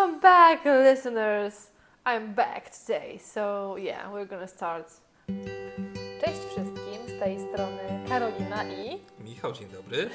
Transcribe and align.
Welcome 0.00 0.20
back, 0.20 0.64
listeners. 0.64 1.66
I'm 2.06 2.32
back 2.32 2.70
today, 2.70 3.20
so 3.22 3.76
yeah, 3.76 4.10
we're 4.12 4.24
gonna 4.24 4.46
start. 4.46 4.86
Cześć 6.24 6.38
wszystkim, 6.38 7.16
z 7.16 7.18
tej 7.18 7.40
strony 7.40 8.08
Karolina 8.08 8.64
i 8.64 9.00
Michał, 9.18 9.52
dzień 9.52 9.68
dobry. 9.68 10.10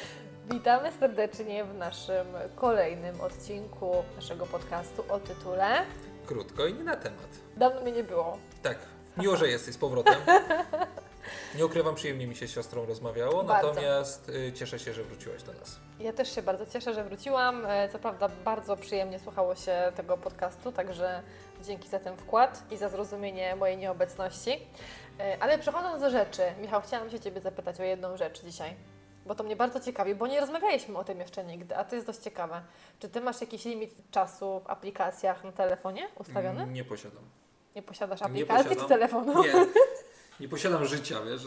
witamy 0.52 0.92
serdecznie 1.00 1.64
w 1.64 1.74
naszym 1.74 2.28
kolejnym 2.56 3.22
odcinku 3.22 4.04
naszego 4.16 4.46
podcastu 4.46 5.04
o 5.10 5.20
tytule 5.20 5.82
Krótko 6.26 6.68
i 6.68 6.74
nie 6.74 6.84
na 6.84 6.96
temat. 6.96 7.30
Dawno 7.58 7.82
mnie 7.82 7.92
nie 7.92 8.04
było. 8.04 8.38
Tak, 8.64 8.78
miło, 9.18 9.36
że 9.38 9.48
jesteś 9.48 9.76
z 9.76 9.78
powrotem. 9.78 10.16
Nie 11.56 11.66
ukrywam, 11.66 11.96
przyjemnie 11.96 12.28
mi 12.28 12.36
się 12.36 12.48
z 12.48 12.52
siostrą 12.52 12.86
rozmawiało, 12.86 13.44
Bardzo. 13.44 13.68
natomiast 13.70 14.30
y, 14.30 14.54
cieszę 14.54 14.80
się, 14.80 14.94
że 14.94 15.04
wróciłaś 15.04 15.44
do 15.44 15.54
nas. 15.54 15.80
Ja 16.00 16.14
też 16.14 16.36
się 16.36 16.42
bardzo 16.42 16.66
cieszę, 16.66 16.94
że 16.94 17.04
wróciłam. 17.04 17.66
E, 17.66 17.90
Co 17.90 18.00
prawda 18.00 18.30
bardzo 18.46 18.78
przyjemnie 18.78 19.20
słuchało 19.20 19.56
się 19.56 19.92
tego 19.96 20.18
podcastu, 20.18 20.72
także 20.72 21.22
dzięki 21.64 21.90
za 21.90 22.00
ten 22.00 22.18
wkład 22.18 22.64
i 22.72 22.78
za 22.78 22.90
zrozumienie 22.90 23.56
mojej 23.56 23.78
nieobecności. 23.78 24.60
E, 25.20 25.38
Ale 25.40 25.58
przechodząc 25.60 26.02
do 26.02 26.10
rzeczy, 26.10 26.42
Michał, 26.62 26.82
chciałam 26.82 27.10
się 27.10 27.20
Ciebie 27.20 27.42
zapytać 27.42 27.80
o 27.80 27.84
jedną 27.84 28.18
rzecz 28.18 28.44
dzisiaj, 28.44 28.76
bo 29.26 29.36
to 29.36 29.44
mnie 29.44 29.56
bardzo 29.56 29.80
ciekawi, 29.80 30.16
bo 30.16 30.28
nie 30.28 30.40
rozmawialiśmy 30.40 30.98
o 30.98 31.04
tym 31.04 31.20
jeszcze 31.20 31.44
nigdy, 31.44 31.78
a 31.78 31.84
to 31.84 31.96
jest 31.96 32.08
dość 32.08 32.20
ciekawe. 32.20 32.62
Czy 33.00 33.10
Ty 33.10 33.22
masz 33.22 33.42
jakiś 33.42 33.66
limit 33.66 33.94
czasu 34.12 34.60
w 34.60 34.70
aplikacjach 34.70 35.44
na 35.44 35.52
telefonie 35.52 36.08
ustawiony? 36.20 36.68
Nie 36.68 36.84
posiadam. 36.84 37.24
Nie 37.76 37.82
posiadasz 37.82 38.20
Nie 38.20 38.26
aplikacji 38.26 38.66
posiadam. 38.66 38.86
z 38.86 38.90
telefonu? 38.90 39.44
Nie, 39.44 39.52
nie 40.40 40.50
posiadam 40.50 40.86
życia, 40.86 41.22
wiesz, 41.22 41.44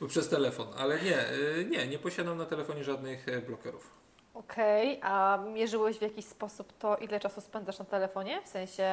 yy, 0.00 0.08
przez 0.08 0.28
telefon, 0.28 0.66
ale 0.78 1.02
nie, 1.02 1.24
yy, 1.56 1.64
nie, 1.70 1.86
nie 1.86 1.98
posiadam 1.98 2.38
na 2.38 2.46
telefonie 2.46 2.84
żadnych 2.84 3.28
e, 3.28 3.40
blokerów. 3.40 4.02
Okej, 4.34 4.98
a 5.02 5.38
mierzyłeś 5.52 5.98
w 5.98 6.02
jakiś 6.02 6.24
sposób 6.24 6.72
to, 6.78 6.96
ile 6.96 7.20
czasu 7.20 7.40
spędzasz 7.40 7.78
na 7.78 7.84
telefonie? 7.84 8.42
W 8.44 8.48
sensie 8.48 8.84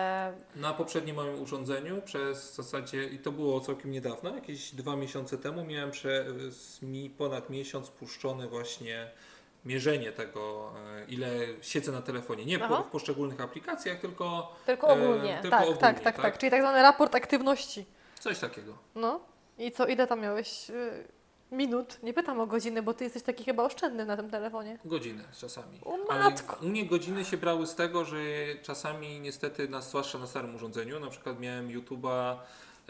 Na 0.56 0.74
poprzednim 0.74 1.16
moim 1.16 1.42
urządzeniu 1.42 2.02
przez 2.02 2.52
w 2.52 2.56
zasadzie, 2.56 3.04
i 3.04 3.20
to 3.20 3.32
było 3.32 3.60
całkiem 3.60 3.92
niedawno, 3.92 4.36
jakieś 4.36 4.72
dwa 4.72 4.96
miesiące 4.96 5.38
temu, 5.38 5.66
miałem 5.66 5.92
przez 5.92 6.82
mi 6.82 7.10
ponad 7.10 7.50
miesiąc 7.50 7.90
puszczone 7.90 8.48
właśnie 8.48 9.12
mierzenie 9.66 10.12
tego, 10.12 10.74
e, 11.02 11.06
ile 11.06 11.30
siedzę 11.62 11.92
na 11.92 12.02
telefonie. 12.02 12.46
Nie 12.46 12.64
Aha. 12.64 12.84
w 12.84 12.92
poszczególnych 12.92 13.42
aplikacjach, 13.42 14.00
tylko 14.00 14.56
Tylko 14.66 14.88
E, 14.88 14.92
ogólnie, 14.94 15.40
tylko 15.42 15.58
tak, 15.58 15.64
ogólnie, 15.64 15.82
tak, 15.82 16.00
tak, 16.00 16.16
tak? 16.16 16.24
tak, 16.24 16.38
Czyli 16.38 16.52
tak 16.52 16.62
zwany 16.62 16.82
raport 16.82 17.16
aktywności. 17.16 17.86
Coś 18.20 18.40
takiego. 18.40 18.78
No. 18.96 19.20
I 19.58 19.72
co, 19.72 19.88
ile 19.88 20.08
tam 20.08 20.22
miałeś 20.22 20.70
y, 20.70 21.08
minut? 21.52 21.98
Nie 22.04 22.14
pytam 22.14 22.40
o 22.40 22.48
godziny, 22.48 22.82
bo 22.84 22.94
ty 22.94 23.04
jesteś 23.04 23.24
taki 23.24 23.44
chyba 23.44 23.64
oszczędny 23.64 24.06
na 24.06 24.18
tym 24.18 24.30
telefonie. 24.30 24.80
Godziny 24.86 25.24
czasami. 25.42 25.80
O 25.86 25.98
Ale 26.10 26.24
matko. 26.24 26.58
u 26.62 26.70
mnie 26.70 26.86
godziny 26.86 27.26
się 27.26 27.38
brały 27.38 27.68
z 27.68 27.76
tego, 27.76 28.06
że 28.06 28.18
czasami 28.64 29.20
niestety, 29.20 29.70
na, 29.70 29.82
zwłaszcza 29.82 30.18
na 30.18 30.28
starym 30.28 30.56
urządzeniu, 30.56 31.00
na 31.00 31.10
przykład 31.10 31.40
miałem 31.40 31.68
YouTube'a 31.70 32.36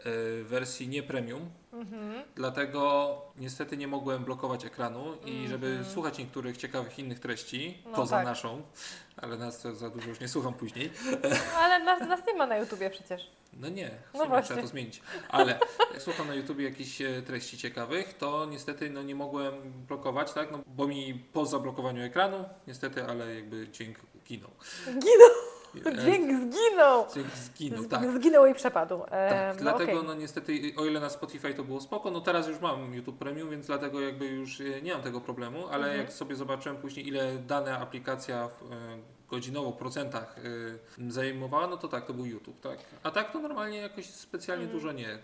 w 0.05 0.45
wersji 0.49 0.87
nie 0.87 1.03
premium, 1.03 1.49
Mhm. 1.73 2.23
Dlatego 2.35 3.11
niestety 3.37 3.77
nie 3.77 3.87
mogłem 3.87 4.23
blokować 4.23 4.65
ekranu 4.65 5.17
i 5.25 5.47
żeby 5.47 5.67
Mhm. 5.67 5.85
słuchać 5.93 6.17
niektórych 6.17 6.57
ciekawych 6.57 6.99
innych 6.99 7.19
treści, 7.19 7.81
No 7.85 7.91
poza 7.95 8.15
tak. 8.15 8.25
naszą, 8.25 8.61
ale 9.17 9.37
nas 9.37 9.61
to 9.61 9.75
za 9.75 9.89
dużo 9.89 10.09
już 10.09 10.19
nie 10.19 10.27
słucham 10.27 10.53
później. 10.53 10.91
Ale 11.57 11.79
nas, 11.85 11.99
nas 12.09 12.19
nie 12.27 12.33
ma 12.33 12.47
na 12.47 12.57
YouTubie 12.57 12.89
przecież. 12.89 13.31
No 13.53 13.69
nie, 13.69 13.91
No 14.13 14.25
właśnie. 14.25 14.45
trzeba 14.45 14.61
to 14.61 14.67
zmienić. 14.67 15.01
Ale 15.29 15.59
jak 15.93 16.01
słucham 16.01 16.27
na 16.27 16.33
YouTubie 16.33 16.63
jakichś 16.65 17.01
e, 17.01 17.21
treści 17.21 17.57
ciekawych, 17.57 18.13
to 18.17 18.45
niestety 18.45 18.89
no, 18.89 19.03
nie 19.03 19.15
mogłem 19.15 19.53
blokować, 19.87 20.33
tak? 20.33 20.51
No, 20.51 20.59
bo 20.67 20.87
mi 20.87 21.13
po 21.33 21.45
zablokowaniu 21.45 22.03
ekranu, 22.03 22.45
niestety, 22.67 23.03
ale 23.05 23.35
jakby 23.35 23.67
dźwięk 23.67 23.97
ginął. 24.27 24.49
Zginął! 24.85 25.29
E, 25.85 25.97
Dźwięk 25.97 26.53
zginął! 26.53 27.05
Dźwięk 27.13 27.27
zginął, 27.35 27.85
tak. 27.85 28.11
Zginął 28.11 28.45
i 28.45 28.53
przepadł. 28.53 28.99
Tak, 28.99 29.09
E, 29.11 29.51
no 29.55 29.61
dlatego 29.61 29.91
okej. 29.93 30.07
no 30.07 30.13
niestety, 30.13 30.61
o 30.77 30.85
ile 30.85 30.99
na 30.99 31.09
Spotify 31.09 31.53
to 31.53 31.63
było 31.63 31.81
spoko, 31.81 32.11
no 32.11 32.21
teraz 32.21 32.47
już 32.47 32.59
mam 32.59 32.93
YouTube 32.93 33.17
Premium, 33.19 33.49
więc 33.49 33.67
dlatego 33.67 34.01
jakby 34.01 34.25
już 34.25 34.61
e, 34.61 34.81
nie 34.81 34.93
mam 34.93 35.01
tego 35.01 35.21
problemu, 35.21 35.67
ale 35.67 35.77
Mhm. 35.87 35.97
jak 35.97 36.13
sobie 36.13 36.35
zobaczyłem 36.35 36.77
później 36.77 37.07
ile 37.07 37.37
dana 37.37 37.79
aplikacja 37.79 38.47
w, 38.47 38.71
godzinowo, 39.29 39.71
w 39.71 39.75
procentach 39.77 40.35
e, 41.07 41.11
zajmowała, 41.11 41.67
no 41.67 41.77
to 41.77 41.87
tak, 41.87 42.05
to 42.05 42.13
był 42.13 42.25
YouTube, 42.25 42.61
tak. 42.61 42.77
A 43.03 43.11
tak 43.11 43.31
to 43.31 43.39
normalnie 43.39 43.77
jakoś 43.77 44.05
specjalnie 44.05 44.63
Mhm. 44.63 44.79
dużo 44.81 44.91
nie. 44.91 45.19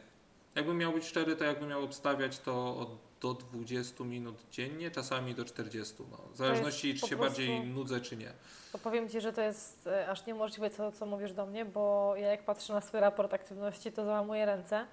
Jakbym 0.56 0.78
miał 0.78 0.94
być 0.94 1.06
szczery, 1.06 1.36
to 1.36 1.44
jakbym 1.44 1.70
miał 1.70 1.84
obstawiać 1.84 2.40
to 2.40 2.78
od, 2.78 2.90
do 3.22 3.34
20 3.34 4.04
minut 4.04 4.36
dziennie, 4.52 4.92
czasami 4.92 5.36
do 5.36 5.46
40, 5.46 5.94
no. 6.12 6.18
W 6.34 6.38
zależności 6.38 6.94
czy 6.94 7.00
się 7.00 7.18
prostu- 7.18 7.18
bardziej 7.26 7.66
nudzę, 7.68 8.02
czy 8.02 8.18
nie. 8.18 8.32
To 8.72 8.78
powiem 8.78 9.10
Ci, 9.10 9.22
że 9.22 9.34
to 9.34 9.42
jest 9.42 9.88
e, 9.88 10.08
aż 10.10 10.26
niemożliwe, 10.26 10.70
co, 10.70 10.92
co 10.92 11.06
mówisz 11.06 11.34
do 11.34 11.46
mnie, 11.46 11.66
bo 11.66 12.14
ja 12.18 12.28
jak 12.28 12.44
patrzę 12.46 12.74
na 12.74 12.82
swój 12.82 13.00
raport 13.00 13.34
aktywności, 13.34 13.92
to 13.92 14.06
załamuję 14.06 14.46
ręce 14.46 14.86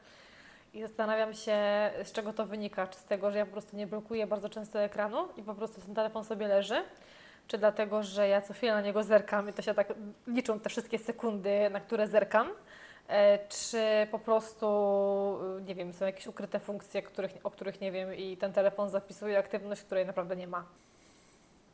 i 0.74 0.80
zastanawiam 0.82 1.34
się, 1.34 1.56
z 2.04 2.12
czego 2.12 2.32
to 2.32 2.46
wynika. 2.46 2.86
Czy 2.86 2.98
z 2.98 3.04
tego, 3.04 3.30
że 3.30 3.38
ja 3.38 3.46
po 3.46 3.52
prostu 3.52 3.76
nie 3.76 3.86
blokuję 3.86 4.26
bardzo 4.26 4.48
często 4.48 4.80
ekranu 4.80 5.28
i 5.36 5.42
po 5.42 5.54
prostu 5.54 5.80
ten 5.80 5.94
telefon 5.94 6.24
sobie 6.24 6.48
leży, 6.48 6.82
czy 7.47 7.58
dlatego, 7.58 8.03
że 8.03 8.28
ja 8.28 8.41
co 8.41 8.54
chwilę 8.54 8.72
na 8.72 8.80
niego 8.80 9.03
zerkam 9.03 9.48
i 9.48 9.53
to 9.53 9.62
się 9.62 9.75
tak 9.75 9.94
liczą 10.26 10.60
te 10.60 10.70
wszystkie 10.70 10.98
sekundy, 10.98 11.70
na 11.70 11.80
które 11.80 12.08
zerkam, 12.08 12.50
e, 13.08 13.38
czy 13.48 14.06
po 14.10 14.19
prostu, 14.19 14.66
e, 15.58 15.62
nie 15.62 15.75
wiem, 15.75 15.92
są 15.92 16.06
jakieś 16.06 16.26
ukryte 16.26 16.60
funkcje, 16.60 17.02
których, 17.02 17.32
o 17.44 17.50
których 17.50 17.81
nie 17.81 17.92
wiem 17.92 18.14
i 18.14 18.36
ten 18.36 18.52
telefon 18.52 18.91
zapisuje 18.91 19.38
aktywność, 19.38 19.82
której 19.82 20.06
naprawdę 20.06 20.36
nie 20.36 20.47
ma. 20.47 20.64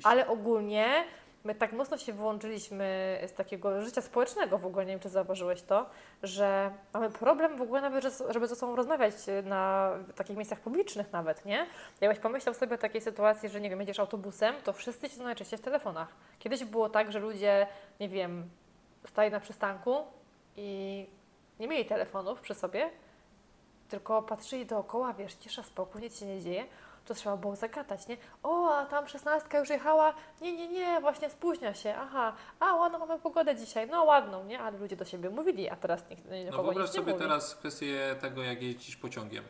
Ale 0.05 0.29
ogólnie 0.29 1.05
my 1.45 1.55
tak 1.55 1.73
mocno 1.73 1.99
się 1.99 2.13
wyłączyliśmy 2.13 3.19
z 3.27 3.33
takiego 3.33 3.83
życia 3.83 4.03
społecznego 4.03 4.59
w 4.59 4.67
ogóle, 4.67 4.87
nie 4.87 4.93
wiem 4.93 5.01
czy 5.01 5.09
zauważyłeś 5.09 5.63
to, 5.63 5.87
że 6.23 6.71
mamy 6.95 7.11
problem 7.11 7.57
w 7.57 7.63
ogóle 7.63 7.81
nawet, 7.81 8.03
że- 8.05 8.33
żeby 8.33 8.47
ze 8.49 8.57
sobą 8.57 8.77
rozmawiać 8.77 9.15
na 9.45 9.93
takich 10.15 10.37
miejscach 10.37 10.61
publicznych 10.61 11.13
nawet, 11.13 11.45
nie? 11.45 11.67
Jakbyś 12.01 12.19
pomyślał 12.21 12.55
sobie 12.55 12.75
o 12.75 12.79
takiej 12.79 13.01
sytuacji, 13.01 13.49
że 13.49 13.61
nie 13.61 13.71
wiem, 13.71 13.81
jedziesz 13.81 13.99
autobusem, 14.01 14.55
to 14.65 14.73
wszyscy 14.73 15.09
siedzą 15.09 15.25
najczęściej 15.25 15.59
w 15.59 15.63
telefonach. 15.63 16.09
Kiedyś 16.39 16.65
było 16.65 16.89
tak, 16.89 17.13
że 17.13 17.19
ludzie, 17.19 17.67
nie 18.01 18.09
wiem, 18.09 18.49
stali 19.07 19.31
na 19.31 19.41
przystanku 19.41 19.97
i 20.57 21.07
nie 21.61 21.69
mieli 21.69 21.85
telefonów 21.85 22.41
przy 22.41 22.55
sobie, 22.55 22.91
tylko 23.89 24.23
patrzyli 24.23 24.67
dookoła, 24.67 25.13
wiesz, 25.13 25.35
cisza, 25.35 25.63
spokój, 25.63 26.01
nic 26.03 26.19
się 26.21 26.27
nie 26.27 26.41
dzieje, 26.41 26.65
to 27.09 27.15
trzeba 27.15 27.37
było 27.37 27.57
zagadać, 27.57 28.09
nie? 28.09 28.17
O, 28.43 28.75
a 28.77 28.87
tam 28.87 29.09
szesnastka 29.09 29.59
już 29.59 29.69
jechała, 29.71 30.15
nie, 30.41 30.53
nie, 30.57 30.69
nie, 30.69 31.01
właśnie 31.01 31.31
spóźnia 31.31 31.75
się, 31.75 31.95
aha, 31.99 32.33
a 32.61 32.75
ładną 32.75 32.99
mamy 32.99 33.19
pogodę 33.19 33.57
dzisiaj, 33.57 33.89
no 33.91 34.05
ładną, 34.05 34.45
nie? 34.45 34.61
Ale 34.61 34.79
ludzie 34.79 34.97
do 34.97 35.05
siebie 35.05 35.31
mówili, 35.31 35.69
a 35.69 35.77
teraz 35.77 36.11
nikt 36.11 36.25
No 36.31 36.37
nikogo 36.37 36.63
wyobraź 36.63 36.87
nie 36.89 36.93
sobie 36.93 37.13
mówi. 37.13 37.25
teraz 37.25 37.55
kwestię 37.55 38.17
tego, 38.21 38.43
jak 38.43 38.63
jeździsz 38.63 38.97
pociągiem. 38.97 39.45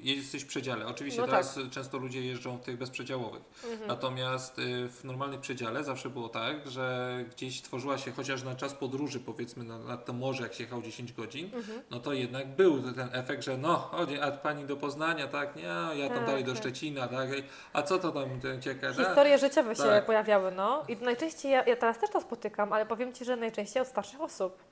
Jesteś 0.00 0.42
w 0.42 0.46
przedziale. 0.46 0.86
Oczywiście 0.86 1.20
No 1.20 1.26
teraz 1.26 1.58
często 1.70 1.98
ludzie 1.98 2.22
jeżdżą 2.26 2.56
w 2.56 2.60
tych 2.60 2.78
bezprzedziałowych. 2.78 3.42
Mhm. 3.64 3.88
Natomiast 3.88 4.58
y, 4.58 4.88
w 4.88 5.04
normalnym 5.04 5.40
przedziale 5.40 5.84
zawsze 5.84 6.10
było 6.10 6.28
tak, 6.28 6.70
że 6.70 7.16
gdzieś 7.30 7.62
tworzyła 7.62 7.98
się 7.98 8.12
chociaż 8.12 8.42
na 8.42 8.54
czas 8.54 8.74
podróży, 8.74 9.20
powiedzmy 9.20 9.64
na, 9.64 9.78
na 9.78 9.96
to 9.96 10.12
morze, 10.12 10.42
jak 10.42 10.54
się 10.54 10.64
jechał 10.64 10.82
10 10.82 11.12
godzin, 11.12 11.50
Mhm. 11.54 11.82
no 11.90 12.00
to 12.00 12.12
jednak 12.12 12.48
był 12.56 12.82
ten 12.92 13.08
efekt, 13.12 13.42
że 13.44 13.56
no, 13.58 13.76
chodzi, 13.76 14.20
a 14.20 14.30
pani 14.30 14.64
do 14.64 14.76
Poznania, 14.76 15.28
tak, 15.28 15.56
nie, 15.56 15.62
ja 15.62 16.08
tam 16.08 16.16
Tak, 16.16 16.26
dalej 16.26 16.44
do 16.44 16.52
tak. 16.52 16.60
Szczecina, 16.60 17.08
tak, 17.08 17.28
a 17.72 17.82
co 17.82 17.98
to 17.98 18.12
tam 18.12 18.40
ten 18.40 18.62
cieka, 18.62 18.92
tak? 18.94 19.06
Historie 19.06 19.38
życiowe 19.38 19.76
się 19.76 19.82
Tak. 19.82 20.06
pojawiały, 20.06 20.52
no. 20.52 20.84
I 20.88 20.96
najczęściej, 20.96 21.52
ja, 21.52 21.64
ja 21.64 21.76
teraz 21.76 21.98
też 21.98 22.10
to 22.10 22.20
spotykam, 22.20 22.72
ale 22.72 22.86
powiem 22.86 23.12
Ci, 23.12 23.24
że 23.24 23.36
najczęściej 23.36 23.82
od 23.82 23.88
starszych 23.88 24.20
osób. 24.20 24.62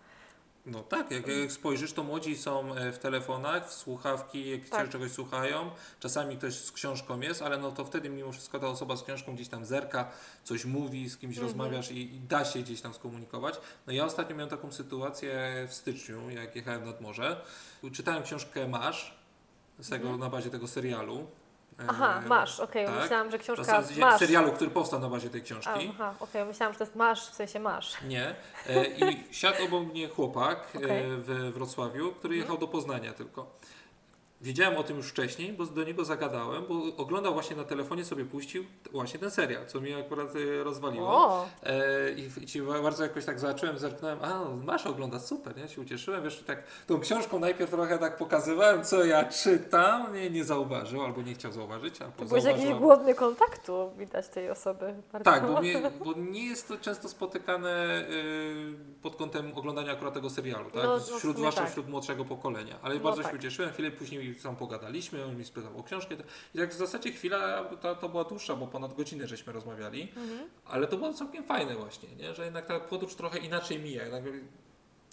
No 0.66 0.82
tak, 0.82 1.10
jak, 1.10 1.26
jak 1.28 1.52
spojrzysz, 1.52 1.92
to 1.92 2.02
młodzi 2.02 2.36
są 2.36 2.74
e, 2.74 2.92
w 2.92 2.98
telefonach, 2.98 3.68
w 3.68 3.72
słuchawki, 3.74 4.50
jak 4.50 4.68
Tak. 4.68 4.88
czegoś 4.90 5.10
słuchają. 5.12 5.70
Czasami 6.00 6.36
ktoś 6.36 6.54
z 6.54 6.72
książką 6.72 7.20
jest, 7.20 7.42
ale 7.42 7.58
no 7.58 7.72
to 7.72 7.84
wtedy 7.84 8.10
mimo 8.10 8.32
wszystko 8.32 8.58
ta 8.58 8.66
osoba 8.68 8.96
z 8.96 9.02
książką 9.02 9.34
gdzieś 9.34 9.48
tam 9.48 9.64
zerka, 9.64 10.10
coś 10.44 10.64
mówi, 10.64 11.08
z 11.10 11.16
kimś 11.16 11.36
Mhm. 11.36 11.46
rozmawiasz 11.48 11.90
i, 11.90 12.14
i 12.14 12.20
da 12.20 12.44
się 12.44 12.58
gdzieś 12.60 12.80
tam 12.80 12.94
skomunikować. 12.94 13.54
No 13.86 13.92
ja 13.92 14.04
ostatnio 14.04 14.36
miałem 14.36 14.50
taką 14.50 14.72
sytuację 14.72 15.52
w 15.68 15.74
styczniu, 15.74 16.30
jak 16.30 16.56
jechałem 16.56 16.84
nad 16.84 17.00
morze. 17.00 17.40
Czytałem 17.92 18.22
książkę 18.22 18.68
Masz, 18.68 19.14
z 19.78 19.88
tego, 19.88 20.16
na 20.16 20.30
bazie 20.30 20.50
tego 20.50 20.68
serialu. 20.68 21.26
E, 21.78 21.82
Mhm. 21.82 22.02
Aha, 22.02 22.22
masz, 22.28 22.60
okej, 22.60 22.86
tak. 22.86 23.00
myślałam, 23.02 23.30
że 23.30 23.38
książka 23.38 23.64
zasadzie 23.64 24.00
masz. 24.00 24.18
serialu, 24.18 24.52
który 24.52 24.70
powstał 24.70 25.00
na 25.00 25.08
bazie 25.08 25.30
tej 25.30 25.40
A, 25.40 25.44
książki. 25.44 25.90
Aha, 25.94 26.14
okej, 26.20 26.44
myślałam, 26.44 26.72
że 26.72 26.78
to 26.78 26.84
jest 26.84 26.96
masz, 26.96 27.30
w 27.30 27.34
sensie 27.34 27.60
masz. 27.60 27.94
Nie. 28.08 28.34
E, 28.68 28.84
I 28.86 29.34
siadł 29.34 29.64
obok 29.64 29.84
mnie 29.84 30.08
chłopak 30.08 30.58
e, 30.74 30.78
Okej. 30.78 31.04
Mhm. 31.04 31.22
w 31.22 31.52
Wrocławiu, 31.54 32.12
który 32.12 32.36
jechał 32.36 32.58
do 32.58 32.68
Poznania 32.68 33.12
tylko. 33.12 33.46
Wiedziałem 34.44 34.76
o 34.76 34.82
tym 34.82 34.96
już 34.96 35.08
wcześniej, 35.08 35.52
bo 35.52 35.66
do 35.66 35.84
niego 35.84 36.04
zagadałem, 36.04 36.64
bo 36.68 36.96
oglądał 36.96 37.32
właśnie 37.32 37.56
na 37.56 37.64
telefonie, 37.64 38.04
sobie 38.04 38.24
puścił 38.24 38.64
właśnie 38.92 39.20
ten 39.20 39.30
serial, 39.30 39.66
co 39.66 39.80
mnie 39.80 39.98
akurat 39.98 40.28
e, 40.36 40.64
rozwaliło. 40.64 41.46
E, 41.62 42.12
I, 42.12 42.30
I 42.42 42.46
ci 42.46 42.62
bardzo 42.62 43.02
jakoś 43.02 43.24
tak 43.24 43.40
zobaczyłem, 43.40 43.78
zerknąłem, 43.78 44.18
a 44.22 44.28
no, 44.28 44.56
masz 44.64 44.86
oglądać, 44.86 45.22
super, 45.22 45.56
nie? 45.56 45.68
Się 45.68 45.80
ucieszyłem, 45.80 46.24
wiesz, 46.24 46.44
tak 46.46 46.62
tą 46.86 47.00
książką 47.00 47.38
najpierw 47.38 47.70
trochę 47.70 47.98
tak 47.98 48.16
pokazywałem, 48.16 48.84
co 48.84 49.04
ja 49.04 49.24
czytam, 49.24 50.14
nie, 50.14 50.30
nie 50.30 50.44
zauważył, 50.44 51.02
albo 51.02 51.22
nie 51.22 51.34
chciał 51.34 51.52
zauważyć, 51.52 52.02
albo 52.02 52.12
to 52.18 52.24
byłeś 52.24 52.44
jakiś 52.44 52.74
głodny 52.74 53.14
kontaktu, 53.14 53.90
widać 53.98 54.28
tej 54.28 54.50
osoby. 54.50 54.94
Bardzo 55.12 55.30
Tak, 55.30 55.46
bo, 55.46 55.60
mnie, 55.60 55.90
bo 56.04 56.12
nie 56.12 56.46
jest 56.46 56.68
to 56.68 56.76
często 56.76 57.08
spotykane 57.08 58.04
y, 58.10 59.02
pod 59.02 59.16
kątem 59.16 59.52
oglądania 59.54 59.92
akurat 59.92 60.14
tego 60.14 60.30
serialu, 60.30 60.70
tak? 60.70 60.84
No, 60.84 60.96
no, 60.96 61.00
wśród, 61.00 61.20
sumie 61.20 61.34
zwłaszcza 61.34 61.60
tak. 61.60 61.70
wśród 61.70 61.88
młodszego 61.88 62.24
pokolenia. 62.24 62.78
Ale 62.82 62.94
No 62.94 63.00
bardzo 63.00 63.22
tak. 63.22 63.30
się 63.32 63.38
ucieszyłem, 63.38 63.72
chwilę 63.72 63.90
później 63.90 64.33
tam 64.42 64.56
pogadaliśmy, 64.56 65.24
on 65.24 65.36
mi 65.36 65.44
spytał 65.44 65.78
o 65.78 65.82
książkę 65.82 66.14
i 66.54 66.58
tak 66.58 66.70
w 66.70 66.76
zasadzie 66.76 67.12
chwila 67.12 67.64
to, 67.64 67.96
to 67.96 68.08
była 68.08 68.24
dłuższa, 68.24 68.56
bo 68.56 68.66
ponad 68.66 68.94
godzinę 68.94 69.26
żeśmy 69.28 69.52
rozmawiali, 69.52 70.02
Mhm. 70.16 70.48
ale 70.66 70.86
to 70.86 70.96
było 70.96 71.12
całkiem 71.12 71.44
fajne 71.44 71.74
właśnie, 71.76 72.08
nie? 72.16 72.34
że 72.34 72.44
jednak 72.44 72.66
ta 72.66 72.80
podróż 72.80 73.14
trochę 73.14 73.38
inaczej 73.38 73.78
mija, 73.78 74.02
jednak 74.02 74.22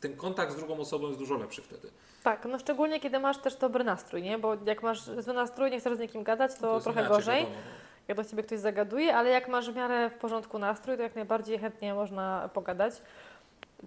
ten 0.01 0.15
kontakt 0.17 0.51
z 0.53 0.55
drugą 0.55 0.79
osobą 0.79 1.07
jest 1.07 1.19
dużo 1.19 1.37
lepszy 1.37 1.61
wtedy. 1.61 1.91
Tak, 2.23 2.45
no 2.45 2.59
szczególnie 2.59 2.99
kiedy 2.99 3.19
masz 3.19 3.37
też 3.37 3.55
dobry 3.55 3.83
nastrój, 3.83 4.21
nie? 4.21 4.37
Bo 4.39 4.57
jak 4.65 4.83
masz 4.83 5.01
zły 5.03 5.33
nastrój, 5.33 5.71
nie 5.71 5.79
chcesz 5.79 5.97
z 5.97 5.99
nikim 5.99 6.23
gadać, 6.23 6.51
to, 6.55 6.73
jest 6.73 6.83
trochę 6.83 6.99
inaczej, 6.99 7.17
gorzej. 7.17 7.39
wiadomo, 7.41 7.55
no. 7.65 7.71
jak 8.07 8.17
do 8.17 8.23
Ciebie 8.25 8.43
ktoś 8.43 8.59
zagaduje, 8.59 9.15
ale 9.15 9.29
jak 9.29 9.47
masz 9.47 9.71
w 9.71 9.75
miarę 9.75 10.09
w 10.09 10.13
porządku 10.17 10.59
nastrój, 10.59 10.97
to 10.97 11.03
jak 11.03 11.15
najbardziej 11.15 11.59
chętnie 11.59 11.93
można 11.93 12.49
pogadać. 12.53 12.93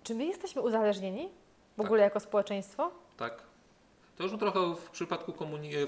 Czy 0.02 0.14
my 0.14 0.25
jesteśmy 0.25 0.62
uzależnieni 0.62 1.28
w 1.75 1.76
Tak. 1.76 1.86
ogóle 1.86 2.02
jako 2.02 2.20
społeczeństwo? 2.20 2.90
Tak. 3.16 3.42
To 4.16 4.22
już 4.22 4.32
trochę 4.38 4.75
w 4.76 4.90
przypadku 4.90 5.32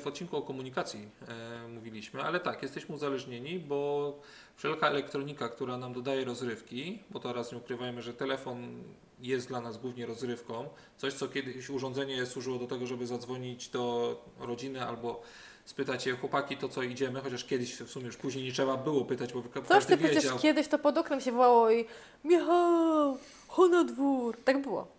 w 0.02 0.06
odcinku 0.06 0.37
o 0.37 0.43
komunikacji 0.43 1.08
e, 1.28 1.69
mówiliśmy, 1.69 2.23
ale 2.23 2.40
tak, 2.40 2.62
jesteśmy 2.62 2.94
uzależnieni, 2.94 3.58
bo 3.58 4.12
wszelka 4.56 4.88
elektronika, 4.88 5.49
która 5.49 5.76
nam 5.78 5.93
dodaje 5.93 6.25
rozrywki, 6.25 6.99
bo 7.11 7.20
teraz 7.20 7.52
nie 7.52 7.58
ukrywajmy, 7.58 8.02
że 8.02 8.14
telefon 8.14 8.82
jest 9.20 9.49
dla 9.49 9.61
nas 9.61 9.78
głównie 9.78 10.06
rozrywką, 10.06 10.69
coś 10.96 11.12
co 11.14 11.28
kiedyś 11.28 11.70
urządzenie 11.70 12.26
służyło 12.26 12.58
do 12.58 12.67
tego, 12.67 12.87
żeby 12.87 13.06
zadzwonić 13.06 13.69
do 13.69 14.17
rodziny 14.40 14.87
albo 14.87 15.22
spytać 15.64 16.02
się 16.02 16.17
chłopaki 16.17 16.56
to 16.56 16.69
co 16.69 16.82
idziemy, 16.82 17.20
chociaż 17.20 17.44
kiedyś 17.44 17.75
w 17.75 17.90
sumie 17.90 18.06
już 18.06 18.17
później 18.17 18.44
nie 18.44 18.52
trzeba 18.52 18.76
było 18.76 19.05
pytać, 19.05 19.32
bo 19.32 19.43
ka- 19.43 19.61
Coś 19.62 19.69
każdy 19.69 19.96
ty 19.96 20.05
przecież 20.05 20.22
wiedział. 20.22 20.38
kiedyś 20.38 20.69
to 20.69 20.79
pod 20.79 20.99
oknem 20.99 21.20
się 21.20 21.32
wołało 21.32 21.70
i 21.70 21.84
Michał, 22.25 23.19
chodź 23.49 23.70
na 23.70 23.84
dwór. 23.84 24.37
Tak 24.44 24.62
było. 24.62 24.95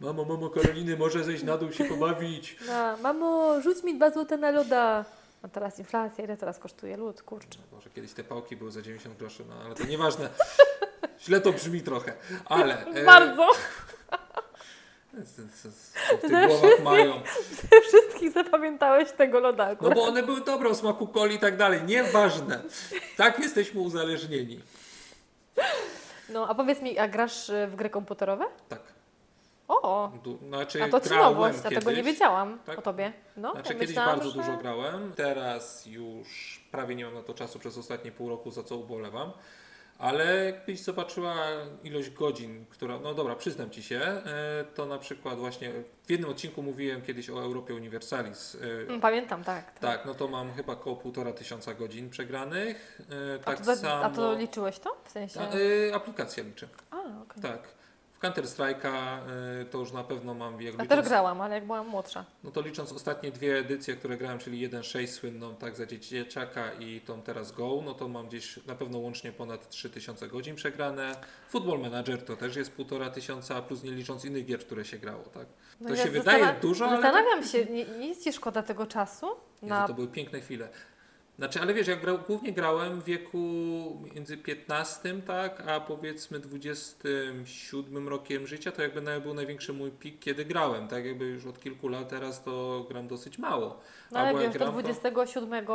Mamo, 0.00 0.24
mamo 0.24 0.50
Karoliny, 0.50 0.96
może 0.96 1.24
zejść 1.24 1.42
na 1.42 1.56
dół 1.56 1.72
się 1.72 1.84
pobawić. 1.84 2.56
No, 2.66 2.96
mamo, 2.96 3.60
rzuć 3.60 3.82
mi 3.82 3.94
dwa 3.94 4.10
złote 4.10 4.36
na 4.36 4.50
loda. 4.50 5.04
A 5.42 5.48
teraz 5.48 5.78
inflacja, 5.78 6.24
ile 6.24 6.36
teraz 6.36 6.58
kosztuje 6.58 6.96
lód, 6.96 7.22
kurczę. 7.22 7.58
Może 7.72 7.90
kiedyś 7.90 8.12
te 8.12 8.24
pałki 8.24 8.56
były 8.56 8.72
za 8.72 8.82
90 8.82 9.16
groszy, 9.16 9.44
no 9.48 9.54
ale 9.64 9.74
to 9.74 9.84
nieważne. 9.84 10.28
Źle 11.24 11.40
to 11.40 11.52
brzmi 11.52 11.80
trochę, 11.82 12.12
ale... 12.44 12.86
e, 12.86 13.04
Bardzo. 13.04 13.46
w 16.18 16.20
tych 16.20 16.30
głowach 16.46 16.82
mają. 16.82 17.22
Wszystkich 17.88 18.32
zapamiętałeś 18.32 19.12
tego 19.12 19.40
loda 19.40 19.64
No 19.66 19.70
akurat. 19.72 19.94
bo 19.94 20.04
one 20.04 20.22
były 20.22 20.40
dobre 20.40 20.68
o 20.68 20.74
smaku 20.74 21.06
coli 21.06 21.34
i 21.34 21.38
tak 21.38 21.56
dalej. 21.56 21.82
Nieważne. 21.82 22.62
Tak 23.16 23.38
jesteśmy 23.38 23.80
uzależnieni. 23.80 24.60
No, 26.28 26.48
a 26.48 26.54
powiedz 26.54 26.82
mi, 26.82 26.98
a 26.98 27.08
grasz 27.08 27.48
y, 27.48 27.66
w 27.66 27.76
gry 27.76 27.90
komputerowe? 27.90 28.44
Tak. 28.68 28.80
O, 29.68 30.12
Du- 30.24 30.38
Znaczy, 30.48 30.82
a 30.84 30.88
to 30.88 31.00
ci 31.00 31.10
nowość, 31.10 31.58
ja 31.64 31.70
tego 31.70 31.92
nie 31.92 32.02
wiedziałam 32.02 32.58
Tak. 32.66 32.78
o 32.78 32.82
tobie. 32.82 33.12
No, 33.36 33.52
Znaczy 33.52 33.72
ja 33.72 33.80
kiedyś 33.80 33.96
bardzo 33.96 34.30
że... 34.30 34.36
dużo 34.36 34.56
grałem, 34.56 35.12
teraz 35.16 35.86
już 35.86 36.60
prawie 36.70 36.94
nie 36.94 37.04
mam 37.04 37.14
na 37.14 37.22
to 37.22 37.34
czasu 37.34 37.58
przez 37.58 37.78
ostatnie 37.78 38.12
pół 38.12 38.28
roku, 38.28 38.50
za 38.50 38.62
co 38.62 38.76
ubolewam. 38.76 39.32
Ale 39.98 40.44
jakbyś 40.44 40.80
zobaczyła 40.82 41.34
ilość 41.84 42.10
godzin, 42.10 42.64
która, 42.70 42.98
no 42.98 43.14
dobra, 43.14 43.34
przyznam 43.36 43.70
Ci 43.70 43.82
się, 43.82 44.00
e, 44.00 44.22
to 44.74 44.86
na 44.86 44.98
przykład 44.98 45.38
właśnie 45.38 45.72
w 46.06 46.10
jednym 46.10 46.30
odcinku 46.30 46.62
mówiłem 46.62 47.02
kiedyś 47.02 47.30
o 47.30 47.42
Europie 47.42 47.74
Universalis. 47.74 48.54
e, 48.54 48.82
Mm, 48.88 49.00
Pamiętam, 49.00 49.44
tak. 49.44 49.78
Tak, 49.78 50.04
no 50.06 50.14
to 50.14 50.28
mam 50.28 50.52
chyba 50.54 50.72
około 50.72 50.96
półtora 50.96 51.32
tysiąca 51.32 51.74
godzin 51.74 52.10
przegranych. 52.10 53.00
E, 53.10 53.40
A, 53.40 53.44
tak 53.44 53.60
to, 53.60 53.76
samo. 53.76 54.04
a 54.04 54.10
to 54.10 54.34
liczyłeś 54.34 54.78
to? 54.78 54.96
W 55.04 55.10
sensie... 55.10 55.40
Ta, 55.40 55.46
e, 55.90 55.94
aplikacja 55.94 56.44
liczy. 56.44 56.68
A, 56.90 56.96
okej. 56.96 57.42
Tak. 57.42 57.68
W 58.18 58.20
Counter 58.20 58.44
Strike'a 58.44 59.18
e, 59.60 59.64
to 59.64 59.78
już 59.78 59.92
na 59.92 60.04
pewno 60.04 60.34
mam 60.34 60.52
jak 60.52 60.62
Ja 60.62 60.70
licząc, 60.70 60.88
też 60.88 61.08
grałam, 61.08 61.40
ale 61.40 61.54
jak 61.54 61.66
byłam 61.66 61.88
młodsza. 61.88 62.24
No 62.44 62.50
to 62.50 62.60
licząc 62.60 62.92
ostatnie 62.92 63.30
dwie 63.30 63.58
edycje, 63.58 63.96
które 63.96 64.16
grałem, 64.16 64.38
czyli 64.38 64.70
1.6 64.70 65.06
słynną 65.06 65.56
tak 65.56 65.76
za 65.76 65.86
dzieciaka 65.86 66.72
i 66.72 67.00
tą 67.00 67.22
teraz 67.22 67.52
Go, 67.52 67.82
no 67.84 67.94
to 67.94 68.08
mam 68.08 68.28
gdzieś 68.28 68.66
na 68.66 68.74
pewno 68.74 68.98
łącznie 68.98 69.32
ponad 69.32 69.68
3000 69.68 70.28
godzin 70.28 70.54
przegrane. 70.54 71.16
Football 71.48 71.80
Manager 71.80 72.24
to 72.24 72.36
też 72.36 72.56
jest 72.56 72.72
półtora 72.72 73.10
tysiąca, 73.10 73.62
plus 73.62 73.82
nie 73.82 73.90
licząc 73.90 74.24
innych 74.24 74.44
gier, 74.44 74.60
które 74.60 74.84
się 74.84 74.98
grało, 74.98 75.24
tak? 75.24 75.46
No 75.80 75.88
To 75.88 75.96
się 75.96 76.10
wydaje 76.10 76.54
dużo, 76.62 76.86
ale 76.86 77.02
Zastanawiam 77.02 77.44
się, 77.44 77.64
nie, 77.64 77.84
nie 77.84 78.08
jest 78.08 78.24
Ci 78.24 78.32
szkoda 78.32 78.62
tego 78.62 78.86
czasu? 78.86 79.26
Jezu, 79.26 79.74
Na... 79.74 79.86
to 79.86 79.94
były 79.94 80.08
piękne 80.08 80.40
chwile. 80.40 80.68
Znaczy, 81.38 81.60
ale 81.60 81.74
wiesz, 81.74 81.86
ja 81.88 81.96
grał, 81.96 82.18
głównie 82.26 82.52
grałem 82.52 83.00
w 83.00 83.04
wieku 83.04 83.38
między 84.14 84.36
15, 84.36 85.22
tak, 85.26 85.62
a 85.68 85.80
powiedzmy 85.80 86.38
27 86.38 88.08
rokiem 88.08 88.46
życia, 88.46 88.72
to 88.72 88.82
jakby 88.82 89.20
był 89.20 89.34
największy 89.34 89.72
mój 89.72 89.90
pik, 89.90 90.18
kiedy 90.20 90.44
grałem, 90.44 90.88
tak, 90.88 91.04
jakby 91.04 91.24
już 91.24 91.46
od 91.46 91.60
kilku 91.60 91.88
lat 91.88 92.08
teraz 92.08 92.42
to 92.42 92.84
gram 92.88 93.08
dosyć 93.08 93.38
mało. 93.38 93.80
No 94.12 94.20
ale 94.20 94.34
wiesz, 94.38 94.52
do 94.52 94.58
gram, 94.58 94.68
to- 94.68 94.72
27 94.82 95.66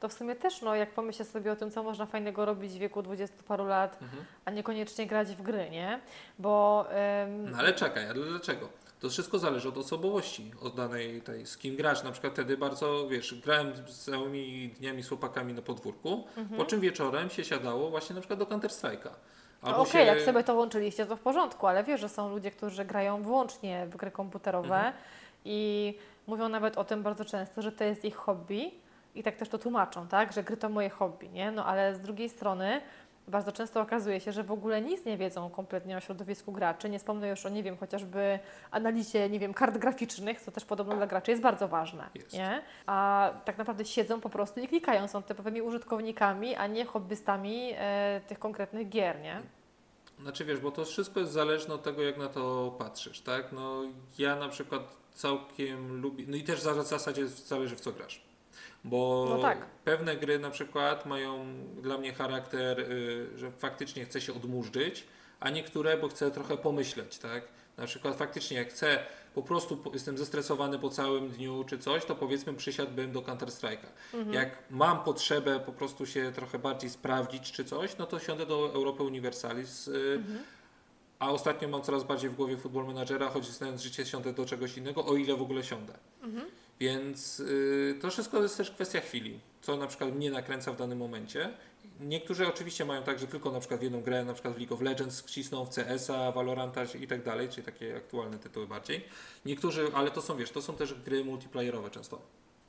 to 0.00 0.08
w 0.08 0.12
sumie 0.12 0.36
też, 0.36 0.62
no 0.62 0.74
jak 0.74 0.90
pomyślę 0.90 1.24
sobie 1.24 1.52
o 1.52 1.56
tym, 1.56 1.70
co 1.70 1.82
można 1.82 2.06
fajnego 2.06 2.44
robić 2.44 2.72
w 2.72 2.78
wieku 2.78 3.02
20 3.02 3.36
paru 3.48 3.66
lat, 3.66 4.02
Mhm. 4.02 4.24
a 4.44 4.50
niekoniecznie 4.50 5.06
grać 5.06 5.28
w 5.36 5.42
gry, 5.42 5.70
nie? 5.70 6.00
Bo... 6.38 6.84
ym, 7.24 7.50
No 7.50 7.58
ale 7.58 7.72
czekaj, 7.72 8.04
ale 8.10 8.24
dlaczego? 8.24 8.68
To 9.00 9.08
wszystko 9.10 9.38
zależy 9.38 9.68
od 9.68 9.78
osobowości, 9.78 10.52
od 10.62 10.74
danej 10.74 11.22
tej, 11.22 11.46
z 11.46 11.56
kim 11.56 11.76
grasz. 11.76 12.02
Na 12.02 12.12
przykład 12.12 12.32
wtedy 12.32 12.56
bardzo, 12.56 13.08
wiesz, 13.08 13.34
grałem 13.34 13.72
z 13.86 14.04
całymi 14.04 14.68
dniami 14.78 15.02
z 15.02 15.08
chłopakami 15.08 15.52
na 15.54 15.62
podwórku, 15.62 16.24
po 16.56 16.64
czym 16.64 16.80
wieczorem 16.80 17.30
się 17.30 17.44
siadało 17.44 17.90
właśnie 17.90 18.14
na 18.14 18.20
przykład 18.20 18.38
do 18.38 18.46
Counter 18.46 18.70
Strike'a. 18.70 19.10
no 19.62 19.78
Okej, 19.78 20.06
jak 20.06 20.20
sobie 20.20 20.44
to 20.44 20.54
łączyliście, 20.54 21.06
to 21.06 21.16
w 21.16 21.20
porządku, 21.20 21.66
ale 21.66 21.84
wiesz, 21.84 22.00
że 22.00 22.08
są 22.08 22.30
ludzie, 22.30 22.50
którzy 22.50 22.84
grają 22.84 23.22
wyłącznie 23.22 23.86
w 23.86 23.96
gry 23.96 24.10
komputerowe 24.10 24.76
Mhm. 24.76 24.94
i 25.44 25.94
mówią 26.26 26.48
nawet 26.48 26.78
o 26.78 26.84
tym 26.84 27.02
bardzo 27.02 27.24
często, 27.24 27.62
że 27.62 27.72
to 27.72 27.84
jest 27.84 28.04
ich 28.04 28.16
hobby 28.16 28.70
i 29.14 29.22
tak 29.22 29.36
też 29.36 29.48
to 29.48 29.58
tłumaczą, 29.58 30.08
tak, 30.08 30.32
że 30.32 30.42
gry 30.42 30.56
to 30.56 30.68
moje 30.68 30.90
hobby, 30.90 31.28
nie? 31.28 31.50
No 31.50 31.66
ale 31.66 31.94
z 31.94 32.00
drugiej 32.00 32.28
strony 32.28 32.80
bardzo 33.28 33.52
często 33.52 33.80
okazuje 33.80 34.20
się, 34.20 34.32
że 34.32 34.44
w 34.44 34.52
ogóle 34.52 34.82
nic 34.82 35.04
nie 35.04 35.16
wiedzą 35.16 35.50
kompletnie 35.50 35.96
o 35.96 36.00
środowisku 36.00 36.52
graczy. 36.52 36.88
Nie 36.88 36.98
wspomnę 36.98 37.28
już 37.28 37.46
o, 37.46 37.48
nie 37.48 37.62
wiem, 37.62 37.76
chociażby 37.76 38.38
analizie, 38.70 39.30
nie 39.30 39.38
wiem, 39.38 39.54
kart 39.54 39.78
graficznych, 39.78 40.40
co 40.40 40.50
też 40.50 40.64
podobno 40.64 40.96
dla 40.96 41.06
graczy 41.06 41.30
jest 41.30 41.42
bardzo 41.42 41.68
ważne, 41.68 42.10
Jest. 42.14 42.32
nie? 42.32 42.62
A 42.86 43.30
tak 43.44 43.58
naprawdę 43.58 43.84
siedzą 43.84 44.20
po 44.20 44.28
prostu 44.28 44.60
i 44.60 44.68
klikają, 44.68 45.08
są 45.08 45.22
typowymi 45.22 45.62
użytkownikami, 45.62 46.56
a 46.56 46.66
nie 46.66 46.84
hobbystami 46.84 47.72
e, 47.76 48.20
tych 48.28 48.38
konkretnych 48.38 48.88
gier, 48.88 49.20
nie? 49.20 49.42
Znaczy 50.22 50.44
wiesz, 50.44 50.60
bo 50.60 50.70
to 50.70 50.84
wszystko 50.84 51.20
jest 51.20 51.32
zależne 51.32 51.74
od 51.74 51.82
tego, 51.82 52.02
jak 52.02 52.18
na 52.18 52.28
to 52.28 52.74
patrzysz, 52.78 53.20
tak? 53.20 53.52
No 53.52 53.82
ja 54.18 54.36
na 54.36 54.48
przykład 54.48 54.82
całkiem 55.14 56.00
lubię, 56.00 56.24
no 56.28 56.36
i 56.36 56.42
też 56.42 56.60
w 56.60 56.82
zasadzie 56.86 57.28
zależy 57.28 57.76
w 57.76 57.80
co 57.80 57.92
grasz. 57.92 58.22
Bo 58.84 59.26
No 59.30 59.38
tak. 59.42 59.58
pewne 59.84 60.16
gry 60.16 60.38
na 60.38 60.50
przykład 60.50 61.06
mają 61.06 61.46
dla 61.82 61.98
mnie 61.98 62.12
charakter, 62.14 62.80
y, 62.80 63.38
że 63.38 63.50
faktycznie 63.52 64.04
chcę 64.04 64.20
się 64.20 64.34
odmurzyć, 64.34 65.04
a 65.40 65.50
niektóre, 65.50 65.96
bo 65.96 66.08
chcę 66.08 66.30
trochę 66.30 66.56
pomyśleć, 66.56 67.18
tak? 67.18 67.42
Na 67.76 67.86
przykład 67.86 68.16
faktycznie 68.16 68.56
jak 68.56 68.68
chcę, 68.68 68.98
po 69.34 69.42
prostu 69.42 69.82
jestem 69.92 70.18
zestresowany 70.18 70.78
po 70.78 70.90
całym 70.90 71.28
dniu 71.30 71.64
czy 71.64 71.78
coś, 71.78 72.04
to 72.04 72.14
powiedzmy 72.14 72.54
przysiadłbym 72.54 73.12
do 73.12 73.22
Counter 73.22 73.48
Strike'a. 73.48 73.86
Mhm. 74.14 74.32
Jak 74.34 74.62
mam 74.70 75.04
potrzebę 75.04 75.60
po 75.60 75.72
prostu 75.72 76.06
się 76.06 76.32
trochę 76.34 76.58
bardziej 76.58 76.90
sprawdzić 76.90 77.52
czy 77.52 77.64
coś, 77.64 77.96
no 77.98 78.06
to 78.06 78.18
siądę 78.18 78.46
do 78.46 78.72
Europy 78.74 79.02
Universalis. 79.02 79.88
y, 79.88 80.14
Mhm. 80.18 80.38
A 81.18 81.30
ostatnio 81.30 81.68
mam 81.68 81.82
coraz 81.82 82.04
bardziej 82.04 82.30
w 82.30 82.34
głowie 82.34 82.56
Football 82.56 82.86
Managera, 82.86 83.28
choć 83.28 83.46
znając 83.46 83.82
życie 83.82 84.06
siądę 84.06 84.32
do 84.32 84.44
czegoś 84.46 84.76
innego, 84.76 85.06
o 85.06 85.16
ile 85.16 85.36
w 85.36 85.42
ogóle 85.42 85.64
siądę. 85.64 85.94
Mhm. 86.22 86.46
Więc 86.80 87.40
y, 87.40 87.98
to 88.00 88.10
wszystko 88.10 88.42
jest 88.42 88.56
też 88.56 88.70
kwestia 88.70 89.00
chwili, 89.00 89.40
co 89.62 89.76
na 89.76 89.86
przykład 89.86 90.14
mnie 90.14 90.30
nakręca 90.30 90.72
w 90.72 90.76
danym 90.76 90.98
momencie. 90.98 91.50
Niektórzy 92.00 92.48
oczywiście 92.48 92.84
mają 92.84 93.02
tak, 93.02 93.18
że 93.18 93.26
tylko 93.26 93.52
na 93.52 93.60
przykład 93.60 93.80
w 93.80 93.82
jedną 93.82 94.02
grę, 94.02 94.24
na 94.24 94.32
przykład 94.32 94.54
w 94.54 94.58
League 94.58 94.74
of 94.74 94.80
Legends 94.80 95.24
cisną, 95.24 95.64
w 95.64 95.70
CS-a, 95.74 96.32
Valoranta 96.32 96.84
i 96.84 97.06
tak 97.06 97.24
dalej, 97.24 97.48
czyli 97.48 97.62
takie 97.62 97.96
aktualne 97.96 98.38
tytuły 98.38 98.66
bardziej. 98.66 99.04
Niektórzy, 99.44 99.90
ale 99.94 100.10
to 100.10 100.22
są, 100.22 100.36
wiesz, 100.36 100.50
to 100.50 100.62
są 100.62 100.76
też 100.76 100.94
gry 100.94 101.24
multiplayerowe 101.24 101.90
często. 101.90 102.20